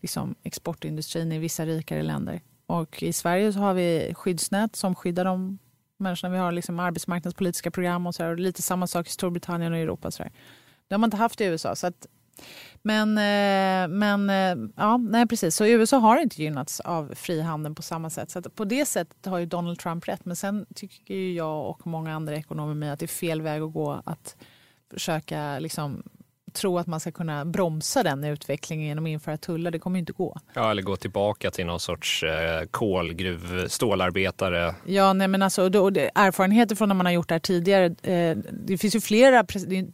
liksom, 0.00 0.34
exportindustrin 0.42 1.32
i 1.32 1.38
vissa 1.38 1.66
rikare 1.66 2.02
länder. 2.02 2.40
Och 2.66 3.02
i 3.02 3.12
Sverige 3.12 3.52
så 3.52 3.58
har 3.58 3.74
vi 3.74 4.12
skyddsnät 4.14 4.76
som 4.76 4.94
skyddar 4.94 5.24
de 5.24 5.58
människorna. 6.00 6.32
Vi 6.32 6.38
har 6.38 6.52
liksom 6.52 6.80
arbetsmarknadspolitiska 6.80 7.70
program 7.70 8.06
och 8.06 8.14
så 8.14 8.22
här, 8.22 8.30
och 8.30 8.38
lite 8.38 8.62
samma 8.62 8.86
sak 8.86 9.06
i 9.06 9.10
Storbritannien 9.10 9.72
och 9.72 9.78
Europa. 9.78 10.10
Så 10.10 10.22
här. 10.22 10.32
Det 10.90 10.94
har 10.94 10.98
man 10.98 11.08
inte 11.08 11.16
haft 11.16 11.40
i 11.40 11.44
USA. 11.44 11.76
Så 11.76 11.86
att, 11.86 12.06
men 12.82 13.18
eh, 13.18 13.88
men 13.88 14.30
eh, 14.30 14.70
ja, 14.76 14.96
nej, 14.96 15.26
precis. 15.26 15.56
Så 15.56 15.66
USA 15.66 15.98
har 15.98 16.22
inte 16.22 16.42
gynnats 16.42 16.80
av 16.80 17.14
frihandeln 17.14 17.74
på 17.74 17.82
samma 17.82 18.10
sätt. 18.10 18.30
Så 18.30 18.38
att 18.38 18.54
på 18.54 18.64
det 18.64 18.86
sättet 18.86 19.26
har 19.26 19.38
ju 19.38 19.46
Donald 19.46 19.78
Trump 19.78 20.08
rätt. 20.08 20.24
Men 20.24 20.36
sen 20.36 20.66
tycker 20.74 21.14
ju 21.14 21.32
jag 21.32 21.70
och 21.70 21.86
många 21.86 22.14
andra 22.14 22.36
ekonomer 22.36 22.74
med 22.74 22.92
att 22.92 22.98
det 22.98 23.04
är 23.04 23.08
fel 23.08 23.42
väg 23.42 23.62
att 23.62 23.72
gå 23.72 24.02
att 24.04 24.36
försöka 24.90 25.58
liksom, 25.58 26.02
tro 26.52 26.78
att 26.78 26.86
man 26.86 27.00
ska 27.00 27.12
kunna 27.12 27.44
bromsa 27.44 28.02
den 28.02 28.24
utvecklingen 28.24 28.86
genom 28.86 29.04
att 29.04 29.08
införa 29.08 29.36
tullar. 29.36 29.70
Det 29.70 29.78
kommer 29.78 29.96
ju 29.96 30.00
inte 30.00 30.12
gå. 30.12 30.36
Ja, 30.54 30.70
eller 30.70 30.82
gå 30.82 30.96
tillbaka 30.96 31.50
till 31.50 31.66
någon 31.66 31.80
sorts 31.80 32.22
eh, 32.22 32.66
kolgruv, 32.70 33.68
stålarbetare. 33.68 34.74
Ja, 34.86 35.12
nej, 35.12 35.28
men 35.28 35.42
alltså, 35.42 35.80
och 35.80 35.92
det, 35.92 36.10
erfarenheter 36.14 36.76
från 36.76 36.88
när 36.88 36.94
man 36.94 37.06
har 37.06 37.12
gjort 37.12 37.28
det 37.28 37.34
här 37.34 37.40
tidigare. 37.40 37.84
Eh, 37.86 38.36
det 38.52 38.78
finns 38.78 38.96
ju 38.96 39.00
flera, 39.00 39.44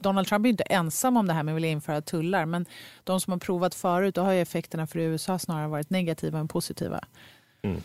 Donald 0.01 0.27
Trump 0.27 0.45
är 0.45 0.49
ju 0.49 0.51
inte 0.51 0.64
ensam 0.64 1.16
om 1.16 1.27
det 1.27 1.33
här 1.33 1.42
med 1.42 1.53
att 1.53 1.57
vilja 1.57 1.71
införa 1.71 2.01
tullar. 2.01 2.47
Men 2.47 2.66
de 3.05 3.21
som 3.21 3.33
har 3.33 3.38
provat 3.38 3.75
förut, 3.75 4.14
då 4.14 4.23
har 4.23 4.35
effekterna 4.35 4.87
för 4.87 4.99
USA 4.99 5.38
snarare 5.38 5.69
varit 5.69 5.90
negativa 5.90 6.38
än 6.38 6.49
positiva. 6.49 7.01
Mm. 7.62 7.83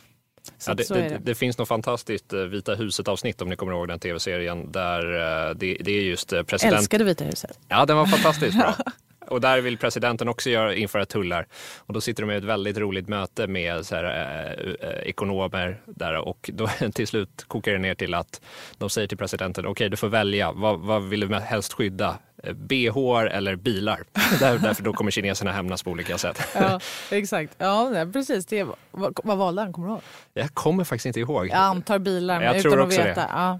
Ja, 0.67 0.73
det, 0.73 0.89
det, 0.89 1.09
det. 1.09 1.19
det 1.23 1.35
finns 1.35 1.57
något 1.57 1.67
fantastiskt 1.67 2.33
eh, 2.33 2.39
Vita 2.39 2.75
huset-avsnitt 2.75 3.41
om 3.41 3.49
ni 3.49 3.55
kommer 3.55 3.73
ihåg 3.73 3.87
den 3.87 3.99
tv-serien 3.99 4.71
där 4.71 5.13
eh, 5.13 5.55
det, 5.55 5.77
det 5.79 5.91
är 5.91 6.01
just 6.01 6.33
eh, 6.33 6.43
president... 6.43 6.79
Älskade 6.79 7.03
Vita 7.03 7.23
huset. 7.23 7.59
Ja, 7.67 7.85
den 7.85 7.97
var 7.97 8.05
fantastiskt 8.05 8.57
bra. 8.57 8.75
Och 9.31 9.41
där 9.41 9.61
vill 9.61 9.77
presidenten 9.77 10.27
också 10.27 10.49
göra, 10.49 10.75
införa 10.75 11.05
tullar. 11.05 11.47
Och 11.77 11.93
då 11.93 12.01
sitter 12.01 12.23
de 12.23 12.31
i 12.31 12.35
ett 12.35 12.43
väldigt 12.43 12.77
roligt 12.77 13.07
möte 13.07 13.47
med 13.47 13.85
så 13.85 13.95
här, 13.95 14.03
eh, 14.03 14.89
eh, 14.89 15.07
ekonomer 15.07 15.81
där 15.85 16.17
och 16.17 16.49
då 16.53 16.67
till 16.93 17.07
slut 17.07 17.45
kokar 17.47 17.71
det 17.71 17.77
ner 17.77 17.95
till 17.95 18.13
att 18.13 18.41
de 18.77 18.89
säger 18.89 19.07
till 19.07 19.17
presidenten, 19.17 19.65
okej 19.65 19.89
du 19.89 19.97
får 19.97 20.07
välja, 20.07 20.51
vad, 20.51 20.79
vad 20.79 21.03
vill 21.03 21.19
du 21.19 21.35
helst 21.35 21.73
skydda? 21.73 22.17
BH 22.53 22.97
eller 23.31 23.55
bilar? 23.55 24.03
Där, 24.39 24.57
därför 24.57 24.83
då 24.83 24.93
kommer 24.93 25.11
kineserna 25.11 25.51
hämnas 25.51 25.83
på 25.83 25.91
olika 25.91 26.17
sätt. 26.17 26.41
Ja, 26.55 26.79
exakt. 27.11 27.55
Ja, 27.57 27.91
precis. 28.13 28.45
Det, 28.45 28.63
vad, 28.91 29.19
vad 29.23 29.37
valde 29.37 29.61
han? 29.61 29.73
Kommer 29.73 29.87
du 29.87 29.93
ihåg? 29.93 30.01
Jag 30.33 30.53
kommer 30.53 30.83
faktiskt 30.83 31.05
inte 31.05 31.19
ihåg. 31.19 31.47
Jag 31.47 31.55
antar 31.55 31.99
bilar, 31.99 32.41
Jag 32.41 32.57
utan 32.57 32.73
att 32.73 32.85
också 32.85 32.97
det. 33.01 33.07
veta. 33.07 33.25
Ja. 33.33 33.59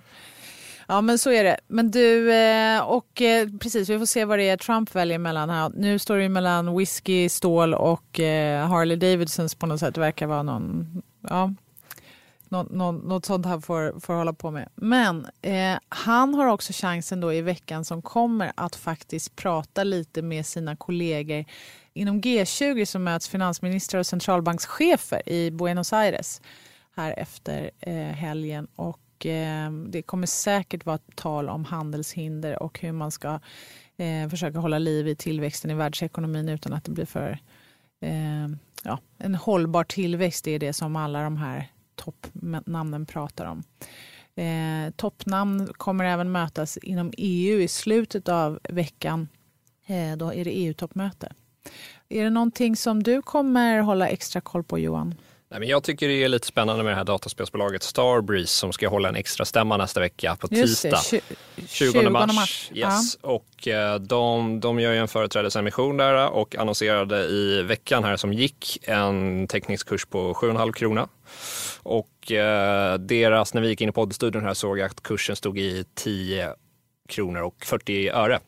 ja, 0.88 1.02
men 1.02 1.20
så 1.20 1.32
är 1.32 1.44
det. 1.44 1.58
Men 1.68 1.92
du, 1.92 2.34
eh, 2.34 2.80
och 2.82 3.22
eh, 3.22 3.48
precis, 3.62 3.90
vi 3.90 4.00
får 4.00 4.06
se 4.06 4.26
vad 4.26 4.40
det 4.40 4.50
är 4.50 4.58
Trump 4.58 4.96
väljer 4.96 5.18
mellan 5.18 5.50
här. 5.50 5.72
Nu 5.76 6.00
står 6.00 6.18
det 6.18 6.30
mellan 6.30 6.78
whisky, 6.78 7.30
stål 7.30 7.74
och 7.74 8.20
eh, 8.20 8.68
Harley 8.68 8.98
Davidsons 8.98 9.56
på 9.56 9.66
något 9.66 9.80
sätt. 9.80 9.96
Det 9.96 10.02
verkar 10.02 10.28
vara 10.28 10.44
någon, 10.44 11.02
ja, 11.30 11.54
något, 12.52 12.72
något, 12.72 13.04
något 13.04 13.26
sånt 13.26 13.46
han 13.46 13.62
får, 13.62 14.00
får 14.00 14.14
hålla 14.14 14.34
på 14.34 14.52
med. 14.52 14.70
Men 14.76 15.28
eh, 15.42 15.78
han 15.90 16.34
har 16.34 16.48
också 16.48 16.74
chansen 16.74 17.22
då 17.22 17.34
i 17.34 17.42
veckan 17.42 17.86
som 17.86 18.02
kommer 18.02 18.52
att 18.56 18.76
faktiskt 18.76 19.36
prata 19.36 19.84
lite 19.84 20.22
med 20.22 20.46
sina 20.46 20.76
kollegor 20.76 21.46
inom 21.94 22.22
G20 22.22 22.86
som 22.86 23.04
möts 23.04 23.30
finansministrar 23.30 24.00
och 24.00 24.06
centralbankschefer 24.08 25.30
i 25.30 25.52
Buenos 25.52 25.94
Aires 25.94 26.42
här 26.96 27.14
efter 27.18 27.72
eh, 27.80 27.94
helgen. 27.94 28.68
Och 28.76 29.26
eh, 29.26 29.72
det 29.72 30.02
kommer 30.02 30.28
säkert 30.28 30.86
vara 30.86 31.00
tal 31.16 31.50
om 31.50 31.66
handelshinder 31.66 32.64
och 32.64 32.80
hur 32.80 32.92
man 32.92 33.12
ska 33.12 33.40
eh, 33.98 34.30
försöka 34.30 34.60
hålla 34.60 34.80
liv 34.80 35.08
i 35.08 35.16
tillväxten 35.16 35.72
i 35.72 35.74
världsekonomin 35.74 36.50
utan 36.50 36.74
att 36.74 36.84
det 36.84 36.92
blir 36.92 37.06
för 37.06 37.40
eh, 38.02 38.48
ja, 38.84 39.00
en 39.18 39.36
hållbar 39.36 39.84
tillväxt. 39.84 40.48
Är 40.48 40.60
det 40.60 40.74
som 40.74 40.96
alla 40.96 41.24
de 41.24 41.38
här 41.38 41.68
toppnamnen 41.96 43.06
pratar 43.06 43.46
om. 43.46 43.64
Eh, 44.36 44.92
toppnamn 44.96 45.68
kommer 45.74 46.06
även 46.06 46.32
mötas 46.32 46.78
inom 46.78 47.14
EU 47.18 47.60
i 47.60 47.68
slutet 47.68 48.30
av 48.30 48.60
veckan. 48.70 49.28
Eh, 49.86 50.18
då 50.18 50.34
är 50.34 50.46
det 50.46 50.52
EU-toppmöte. 50.52 51.34
Är 52.10 52.24
det 52.24 52.30
någonting 52.30 52.76
som 52.76 53.04
du 53.04 53.22
kommer 53.22 53.80
hålla 53.80 54.08
extra 54.08 54.42
koll 54.42 54.64
på 54.64 54.80
Johan? 54.80 55.16
Nej, 55.52 55.60
men 55.60 55.70
jag 55.70 55.84
tycker 55.84 56.08
det 56.08 56.24
är 56.24 56.28
lite 56.28 56.48
spännande 56.48 56.84
med 56.84 56.92
det 56.94 56.98
här 56.98 57.04
dataspelsbolaget 57.04 57.84
Starbreeze 57.84 58.56
som 58.56 58.74
ska 58.74 58.88
hålla 58.90 59.10
en 59.10 59.16
extra 59.16 59.46
stämma 59.46 59.78
nästa 59.78 60.00
vecka 60.00 60.36
på 60.36 60.48
det, 60.48 60.56
tisdag. 60.56 60.98
tju- 60.98 61.22
20 61.68 62.10
mars. 62.10 62.72
Yes. 62.74 63.16
Och 63.22 63.68
eh, 63.68 63.96
de, 64.00 64.60
de 64.60 64.80
gör 64.80 64.92
ju 64.92 64.98
en 64.98 65.08
företrädesemission 65.08 65.98
där 65.98 66.30
och 66.30 66.56
annonserade 66.56 67.26
i 67.26 67.62
veckan 67.62 68.04
här 68.04 68.18
som 68.18 68.34
gick 68.34 68.80
en 68.84 69.48
teknisk 69.48 69.88
kurs 69.88 70.06
på 70.06 70.34
7,5 70.34 70.72
krona. 70.72 71.08
Och 71.84 72.32
eh, 72.32 72.98
deras, 72.98 73.54
när 73.54 73.62
vi 73.62 73.68
gick 73.68 73.82
in 73.82 73.90
i 73.90 73.92
poddstudion 73.92 74.44
här 74.44 74.54
såg 74.54 74.80
jag 74.80 74.86
att 74.86 75.04
kursen 75.04 75.36
stod 75.36 75.60
i 75.60 75.86
10 75.96 76.54
kronor 77.10 77.42
och 77.42 77.66
40 77.66 78.10
öre. 78.10 78.40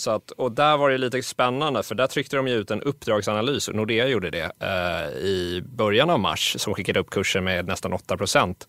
Så 0.00 0.10
att, 0.10 0.30
och 0.30 0.52
där 0.52 0.76
var 0.76 0.90
det 0.90 0.98
lite 0.98 1.22
spännande 1.22 1.82
för 1.82 1.94
där 1.94 2.06
tryckte 2.06 2.36
de 2.36 2.48
ju 2.48 2.54
ut 2.54 2.70
en 2.70 2.82
uppdragsanalys, 2.82 3.68
och 3.68 3.74
Nordea 3.74 4.08
gjorde 4.08 4.30
det 4.30 4.52
eh, 4.60 5.18
i 5.18 5.62
början 5.66 6.10
av 6.10 6.20
mars 6.20 6.56
som 6.58 6.74
skickade 6.74 7.00
upp 7.00 7.10
kursen 7.10 7.44
med 7.44 7.66
nästan 7.66 7.92
8 7.92 8.16
procent. 8.16 8.68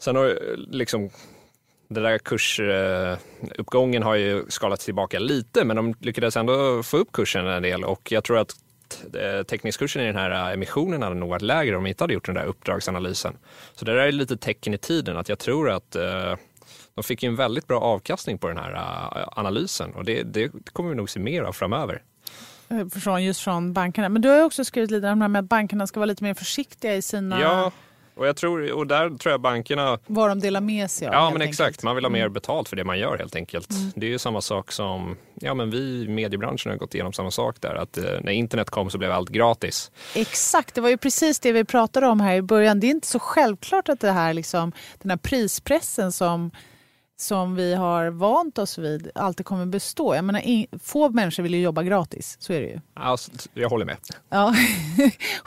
Sen 0.00 0.16
har 0.16 0.38
liksom 0.56 1.10
den 1.88 2.02
där 2.02 2.18
kursuppgången 2.18 4.02
eh, 4.02 4.06
har 4.08 4.14
ju 4.14 4.44
skalats 4.48 4.84
tillbaka 4.84 5.18
lite 5.18 5.64
men 5.64 5.76
de 5.76 5.94
lyckades 6.00 6.36
ändå 6.36 6.82
få 6.82 6.96
upp 6.96 7.12
kursen 7.12 7.46
en 7.46 7.62
del 7.62 7.84
och 7.84 8.12
jag 8.12 8.24
tror 8.24 8.38
att 8.38 8.54
eh, 9.14 9.42
teckningskursen 9.42 10.02
i 10.02 10.06
den 10.06 10.16
här 10.16 10.30
eh, 10.30 10.52
emissionen 10.52 11.02
hade 11.02 11.14
nog 11.14 11.28
varit 11.28 11.42
lägre 11.42 11.76
om 11.76 11.84
de 11.84 11.88
inte 11.88 12.04
hade 12.04 12.14
gjort 12.14 12.26
den 12.26 12.34
där 12.34 12.44
uppdragsanalysen. 12.44 13.36
Så 13.74 13.84
det 13.84 13.94
där 13.94 14.00
är 14.00 14.12
lite 14.12 14.36
tecken 14.36 14.74
i 14.74 14.78
tiden 14.78 15.16
att 15.16 15.28
jag 15.28 15.38
tror 15.38 15.70
att 15.70 15.96
eh, 15.96 16.34
de 16.94 17.04
fick 17.04 17.22
ju 17.22 17.28
en 17.28 17.36
väldigt 17.36 17.66
bra 17.66 17.80
avkastning 17.80 18.38
på 18.38 18.48
den 18.48 18.58
här 18.58 18.72
eh, 19.16 19.28
analysen 19.30 19.94
och 19.94 20.04
det, 20.04 20.22
det 20.22 20.52
kommer 20.72 20.90
vi 20.90 20.96
nog 20.96 21.10
se 21.10 21.20
mer 21.20 21.42
av 21.42 21.52
framöver. 21.52 22.02
Eh, 22.68 22.88
Från, 22.88 23.24
just 23.24 23.40
från 23.40 23.72
bankerna. 23.72 24.08
Men 24.08 24.22
du 24.22 24.28
har 24.28 24.42
också 24.42 24.64
skrivit 24.64 24.90
lite 24.90 25.08
om 25.08 25.18
det 25.18 25.24
här 25.24 25.28
med 25.28 25.40
att 25.40 25.48
bankerna 25.48 25.86
ska 25.86 26.00
vara 26.00 26.06
lite 26.06 26.24
mer 26.24 26.34
försiktiga 26.34 26.94
i 26.94 27.02
sina, 27.02 27.40
Ja, 27.40 27.72
och, 28.18 28.26
jag 28.26 28.36
tror, 28.36 28.72
och 28.72 28.86
där 28.86 29.18
tror 29.18 29.30
jag 29.32 29.40
bankerna 29.40 29.98
vad 30.06 30.30
de 30.30 30.40
delar 30.40 30.60
med 30.60 30.90
sig 30.90 31.08
av. 31.08 31.14
Ja, 31.14 31.20
men 31.20 31.26
enkelt. 31.26 31.42
Mm. 31.42 31.48
exakt. 31.48 31.82
Man 31.82 31.94
vill 31.94 32.04
ha 32.04 32.10
mer 32.10 32.28
betalt 32.28 32.68
för 32.68 32.76
det 32.76 32.84
man 32.84 32.98
gör 32.98 33.18
helt 33.18 33.36
enkelt. 33.36 33.68
Det 33.94 34.06
är 34.06 34.10
ju 34.10 34.18
samma 34.18 34.40
sak 34.40 34.72
som, 34.72 35.16
ja 35.34 35.54
men 35.54 35.70
vi 35.70 35.78
i 35.78 36.08
mediebranschen 36.08 36.72
har 36.72 36.78
gått 36.78 36.94
igenom 36.94 37.12
samma 37.12 37.30
sak 37.30 37.56
där. 37.60 37.74
Att 37.74 37.98
eh, 37.98 38.04
när 38.22 38.32
internet 38.32 38.70
kom 38.70 38.90
så 38.90 38.98
blev 38.98 39.12
allt 39.12 39.28
gratis. 39.28 39.90
Exakt, 40.14 40.74
det 40.74 40.80
var 40.80 40.88
ju 40.88 40.96
precis 40.96 41.40
det 41.40 41.52
vi 41.52 41.64
pratade 41.64 42.06
om 42.06 42.20
här 42.20 42.34
i 42.34 42.42
början. 42.42 42.80
Det 42.80 42.86
är 42.86 42.90
inte 42.90 43.06
så 43.06 43.18
självklart 43.18 43.88
att 43.88 44.00
det 44.00 44.12
här, 44.12 44.34
liksom, 44.34 44.72
den 44.98 45.10
här 45.10 45.18
prispressen 45.18 46.12
som 46.12 46.50
som 47.20 47.54
vi 47.54 47.74
har 47.74 48.10
vant 48.10 48.58
oss 48.58 48.78
vid 48.78 49.10
alltid 49.14 49.46
kommer 49.46 49.66
bestå. 49.66 50.14
Jag 50.14 50.24
menar, 50.24 50.78
få 50.78 51.10
människor 51.10 51.42
vill 51.42 51.54
ju 51.54 51.60
jobba 51.60 51.82
gratis, 51.82 52.36
så 52.40 52.52
är 52.52 52.60
det 52.60 52.66
ju. 52.66 52.80
Alltså, 52.94 53.30
jag 53.54 53.68
håller 53.68 53.86
med. 53.86 53.96
Ja, 54.28 54.54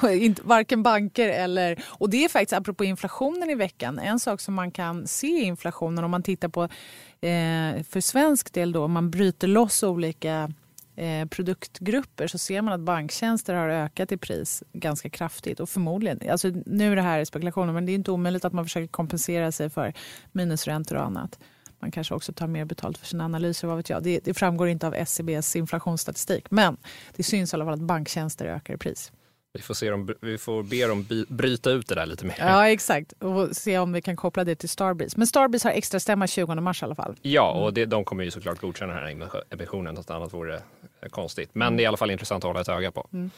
varken 0.43 0.83
banker 0.83 1.29
eller... 1.29 1.83
Och 1.87 2.09
det 2.09 2.23
är 2.25 2.29
faktiskt, 2.29 2.53
apropå 2.53 2.83
inflationen 2.83 3.49
i 3.49 3.55
veckan, 3.55 3.99
en 3.99 4.19
sak 4.19 4.41
som 4.41 4.53
man 4.53 4.71
kan 4.71 5.07
se 5.07 5.27
i 5.27 5.43
inflationen 5.43 6.03
om 6.03 6.11
man 6.11 6.23
tittar 6.23 6.49
på, 6.49 6.63
eh, 6.63 7.83
för 7.83 8.01
svensk 8.01 8.53
del 8.53 8.71
då, 8.71 8.83
om 8.83 8.91
man 8.91 9.11
bryter 9.11 9.47
loss 9.47 9.83
olika 9.83 10.51
eh, 10.95 11.27
produktgrupper 11.27 12.27
så 12.27 12.37
ser 12.37 12.61
man 12.61 12.73
att 12.73 12.79
banktjänster 12.79 13.53
har 13.53 13.69
ökat 13.69 14.11
i 14.11 14.17
pris 14.17 14.63
ganska 14.73 15.09
kraftigt. 15.09 15.59
Och 15.59 15.69
förmodligen, 15.69 16.31
alltså 16.31 16.47
nu 16.65 16.91
är 16.91 16.95
det 16.95 17.01
här 17.01 17.25
spekulationer, 17.25 17.73
men 17.73 17.85
det 17.85 17.91
är 17.91 17.95
inte 17.95 18.11
omöjligt 18.11 18.45
att 18.45 18.53
man 18.53 18.65
försöker 18.65 18.87
kompensera 18.87 19.51
sig 19.51 19.69
för 19.69 19.93
minusräntor 20.31 20.95
och 20.95 21.03
annat. 21.03 21.39
Man 21.81 21.91
kanske 21.91 22.13
också 22.13 22.33
tar 22.33 22.47
mer 22.47 22.65
betalt 22.65 22.97
för 22.97 23.05
sina 23.05 23.25
analyser, 23.25 23.67
vad 23.67 23.77
vet 23.77 23.89
jag. 23.89 24.03
Det, 24.03 24.19
det 24.23 24.33
framgår 24.33 24.67
inte 24.67 24.87
av 24.87 24.95
SCBs 24.95 25.55
inflationsstatistik. 25.55 26.51
Men 26.51 26.77
det 27.15 27.23
syns 27.23 27.53
i 27.53 27.55
alla 27.55 27.65
fall 27.65 27.73
att 27.73 27.79
banktjänster 27.79 28.45
ökar 28.45 28.73
i 28.73 28.77
pris. 28.77 29.11
Vi 29.53 29.61
får, 29.61 29.73
se 29.73 29.91
om, 29.91 30.09
vi 30.21 30.37
får 30.37 30.63
be 30.63 30.87
dem 30.87 31.05
bryta 31.27 31.71
ut 31.71 31.87
det 31.87 31.95
där 31.95 32.05
lite 32.05 32.25
mer. 32.25 32.35
Ja, 32.39 32.69
exakt. 32.69 33.13
Och 33.13 33.55
se 33.55 33.77
om 33.79 33.93
vi 33.93 34.01
kan 34.01 34.15
koppla 34.15 34.43
det 34.43 34.55
till 34.55 34.69
Starbreeze. 34.69 35.17
Men 35.17 35.27
Starbreeze 35.27 35.67
har 35.67 35.73
extra 35.73 35.99
stämma 35.99 36.27
20 36.27 36.55
mars 36.55 36.81
i 36.81 36.85
alla 36.85 36.95
fall. 36.95 37.15
Ja, 37.21 37.51
och 37.51 37.73
det, 37.73 37.85
de 37.85 38.03
kommer 38.03 38.23
ju 38.23 38.31
såklart 38.31 38.59
godkänna 38.61 38.93
den 38.93 39.03
här 39.03 39.43
emissionen. 39.49 39.95
Något 39.95 40.09
annat 40.09 40.33
vore 40.33 40.61
Eh, 41.01 41.09
konstigt. 41.09 41.49
Men 41.53 41.77
det 41.77 41.81
är 41.81 41.83
i 41.83 41.87
alla 41.87 41.97
fall 41.97 42.11
intressant 42.11 42.43
att 42.43 42.47
hålla 42.47 42.61
ett 42.61 42.69
öga 42.69 42.91
på. 42.91 43.07
Mm. 43.13 43.31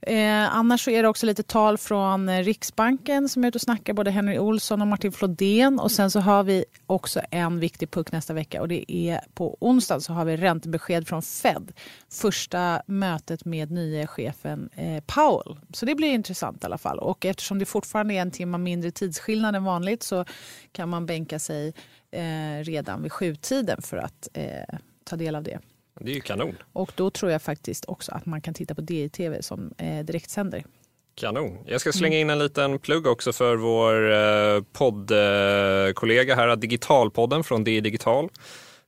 Eh, 0.00 0.56
annars 0.56 0.84
så 0.84 0.90
är 0.90 1.02
det 1.02 1.08
också 1.08 1.26
lite 1.26 1.42
tal 1.42 1.78
från 1.78 2.28
eh, 2.28 2.44
Riksbanken 2.44 3.28
som 3.28 3.44
är 3.44 3.48
ute 3.48 3.58
och 3.58 3.62
snackar, 3.62 3.92
både 3.92 4.10
Henry 4.10 4.38
Olsson 4.38 4.82
och 4.82 4.88
Martin 4.88 5.12
Flodén. 5.12 5.78
Och 5.78 5.90
sen 5.90 6.10
så 6.10 6.20
har 6.20 6.44
vi 6.44 6.64
också 6.86 7.20
en 7.30 7.60
viktig 7.60 7.90
puck 7.90 8.12
nästa 8.12 8.34
vecka 8.34 8.60
och 8.60 8.68
det 8.68 8.92
är 8.92 9.20
på 9.34 9.56
onsdag 9.60 10.00
så 10.00 10.12
har 10.12 10.24
vi 10.24 10.36
räntebesked 10.36 11.08
från 11.08 11.22
Fed. 11.22 11.72
Första 12.10 12.82
mötet 12.86 13.44
med 13.44 13.70
nya 13.70 14.06
chefen 14.06 14.70
eh, 14.74 15.02
Powell. 15.06 15.56
Så 15.72 15.86
det 15.86 15.94
blir 15.94 16.08
intressant 16.08 16.62
i 16.62 16.66
alla 16.66 16.78
fall. 16.78 16.98
Och 16.98 17.24
eftersom 17.24 17.58
det 17.58 17.66
fortfarande 17.66 18.14
är 18.14 18.22
en 18.22 18.30
timme 18.30 18.58
mindre 18.58 18.90
tidsskillnad 18.90 19.56
än 19.56 19.64
vanligt 19.64 20.02
så 20.02 20.24
kan 20.72 20.88
man 20.88 21.06
bänka 21.06 21.38
sig 21.38 21.74
eh, 22.10 22.64
redan 22.64 23.02
vid 23.02 23.12
sjutiden 23.12 23.82
för 23.82 23.96
att 23.96 24.28
eh, 24.34 24.78
ta 25.04 25.16
del 25.16 25.34
av 25.34 25.42
det. 25.42 25.58
Det 26.00 26.10
är 26.10 26.14
ju 26.14 26.20
kanon. 26.20 26.56
Och 26.72 26.92
då 26.94 27.10
tror 27.10 27.32
jag 27.32 27.42
faktiskt 27.42 27.84
också 27.88 28.12
att 28.12 28.26
man 28.26 28.40
kan 28.40 28.54
titta 28.54 28.74
på 28.74 28.80
DI-TV 28.80 29.42
som 29.42 29.72
eh, 29.78 30.04
direktsänder. 30.04 30.64
Kanon. 31.14 31.58
Jag 31.66 31.80
ska 31.80 31.92
slänga 31.92 32.18
in 32.18 32.30
en 32.30 32.38
liten 32.38 32.78
plugg 32.78 33.06
också 33.06 33.32
för 33.32 33.56
vår 33.56 34.12
eh, 34.12 34.62
poddkollega 34.72 36.34
här, 36.34 36.56
Digitalpodden 36.56 37.44
från 37.44 37.64
DI 37.64 37.80
Digital. 37.80 38.28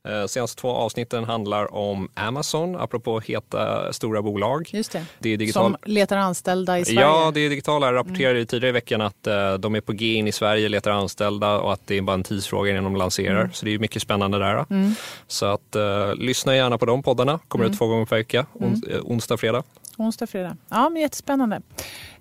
Eh, 0.05 0.25
senaste 0.25 0.61
två 0.61 0.69
avsnitten 0.69 1.23
handlar 1.23 1.75
om 1.75 2.09
Amazon, 2.13 2.75
apropå 2.75 3.19
heta 3.19 3.93
stora 3.93 4.21
bolag. 4.21 4.69
Just 4.73 4.91
det. 4.91 5.05
det 5.19 5.29
är 5.29 5.37
digital... 5.37 5.63
Som 5.63 5.77
letar 5.91 6.17
anställda 6.17 6.79
i 6.79 6.85
Sverige. 6.85 7.01
Ja, 7.01 7.31
det 7.33 7.39
är 7.39 7.49
digitala 7.49 7.93
rapporterade 7.93 8.35
mm. 8.35 8.47
tidigare 8.47 8.69
i 8.69 8.71
veckan 8.71 9.01
att 9.01 9.27
uh, 9.27 9.53
de 9.53 9.75
är 9.75 9.81
på 9.81 9.91
G 9.91 10.13
in 10.13 10.27
i 10.27 10.31
Sverige, 10.31 10.69
letar 10.69 10.91
anställda 10.91 11.59
och 11.59 11.73
att 11.73 11.87
det 11.87 11.97
är 11.97 12.01
bara 12.01 12.13
en 12.13 12.23
tidsfråga 12.23 12.71
innan 12.71 12.83
de 12.83 12.95
lanserar. 12.95 13.39
Mm. 13.39 13.53
Så 13.53 13.65
det 13.65 13.73
är 13.73 13.79
mycket 13.79 14.01
spännande 14.01 14.39
där. 14.39 14.65
Mm. 14.69 14.95
Så 15.27 15.45
att 15.45 15.75
uh, 15.75 16.15
lyssna 16.15 16.55
gärna 16.55 16.77
på 16.77 16.85
de 16.85 17.03
poddarna. 17.03 17.39
Kommer 17.47 17.65
ut 17.65 17.69
mm. 17.69 17.77
två 17.77 17.87
gånger 17.87 18.05
per 18.05 18.15
vecka, 18.15 18.45
on 18.53 18.81
mm. 18.87 19.01
onsdag, 19.03 19.37
fredag. 19.37 19.63
Onsdag, 19.97 20.27
fredag. 20.27 20.57
Ja, 20.69 20.89
men 20.89 21.01
jättespännande. 21.01 21.61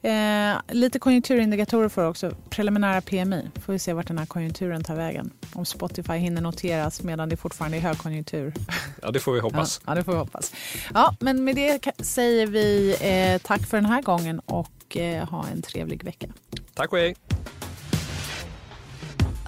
Eh, 0.04 0.56
lite 0.68 0.98
konjunkturindikatorer 0.98 1.88
får 1.88 2.04
också. 2.04 2.36
Preliminära 2.50 3.00
PMI. 3.00 3.50
Får 3.64 3.72
vi 3.72 3.78
se 3.78 3.92
vart 3.92 4.06
den 4.06 4.18
här 4.18 4.26
konjunkturen 4.26 4.84
tar 4.84 4.94
vägen. 4.94 5.30
Om 5.52 5.64
Spotify 5.64 6.12
hinner 6.12 6.42
noteras 6.42 7.02
medan 7.02 7.28
det 7.28 7.36
fortfarande 7.36 7.76
är 7.76 7.80
högkonjunktur. 7.80 8.54
Ja, 9.02 9.10
det 9.10 9.20
får 9.20 9.32
vi 9.32 9.40
hoppas. 9.40 9.80
Ja, 9.86 9.94
det 9.94 10.04
får 10.04 10.12
vi 10.12 10.18
hoppas. 10.18 10.52
Ja, 10.94 11.16
men 11.20 11.44
med 11.44 11.56
det 11.56 11.92
säger 11.98 12.46
vi 12.46 12.96
eh, 13.00 13.46
tack 13.46 13.66
för 13.66 13.76
den 13.76 13.86
här 13.86 14.02
gången 14.02 14.38
och 14.38 14.96
eh, 14.96 15.28
ha 15.28 15.46
en 15.52 15.62
trevlig 15.62 16.04
vecka. 16.04 16.26
Tack 16.74 16.92
och 16.92 16.98
hej. 16.98 17.16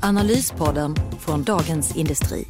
Analyspodden 0.00 0.96
från 1.20 1.44
Dagens 1.44 1.96
Industri. 1.96 2.46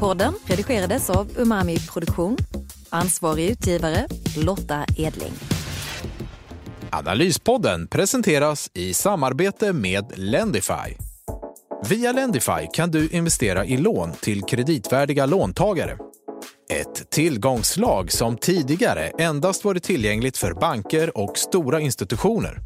Podden 0.00 0.34
redigerades 0.46 1.10
av 1.10 1.28
Umami 1.36 1.78
Produktion 1.78 2.36
Ansvarig 2.90 3.50
utgivare 3.50 4.06
Lotta 4.36 4.84
Edling. 4.96 5.57
Analyspodden 6.92 7.86
presenteras 7.86 8.70
i 8.74 8.94
samarbete 8.94 9.72
med 9.72 10.12
Lendify. 10.14 10.96
Via 11.88 12.12
Lendify 12.12 12.66
kan 12.72 12.90
du 12.90 13.08
investera 13.08 13.64
i 13.64 13.76
lån 13.76 14.12
till 14.12 14.42
kreditvärdiga 14.42 15.26
låntagare. 15.26 15.98
Ett 16.70 17.10
tillgångslag 17.10 18.12
som 18.12 18.36
tidigare 18.36 19.08
endast 19.18 19.64
varit 19.64 19.82
tillgängligt 19.82 20.36
för 20.36 20.54
banker 20.54 21.18
och 21.18 21.38
stora 21.38 21.80
institutioner. 21.80 22.58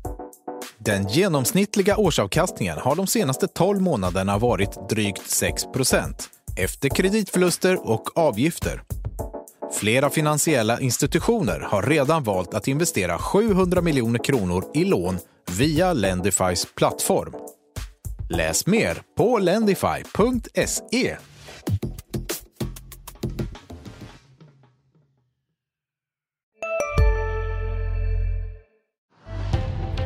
Den 0.79 1.09
genomsnittliga 1.09 1.97
årsavkastningen 1.97 2.79
har 2.79 2.97
de 2.97 3.07
senaste 3.07 3.47
12 3.47 3.81
månaderna 3.81 4.39
varit 4.39 4.89
drygt 4.89 5.23
6% 5.23 6.15
efter 6.57 6.89
kreditförluster 6.89 7.91
och 7.91 8.19
avgifter. 8.19 8.83
Flera 9.73 10.11
finansiella 10.11 10.81
institutioner 10.81 11.61
har 11.61 11.83
redan 11.83 12.23
valt 12.23 12.55
att 12.55 12.69
investera 12.69 13.19
700 13.19 13.81
miljoner 13.81 14.25
kronor 14.25 14.65
i 14.75 14.85
lån 14.85 15.19
via 15.51 15.93
Lendifys 15.93 16.67
plattform. 16.75 17.33
Läs 18.31 18.67
mer 18.67 19.03
på 19.17 19.39
lendify.se. 19.39 21.17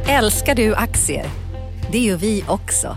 Älskar 0.09 0.55
du 0.55 0.75
aktier? 0.75 1.27
Det 1.93 1.99
gör 1.99 2.17
vi 2.17 2.45
också. 2.49 2.97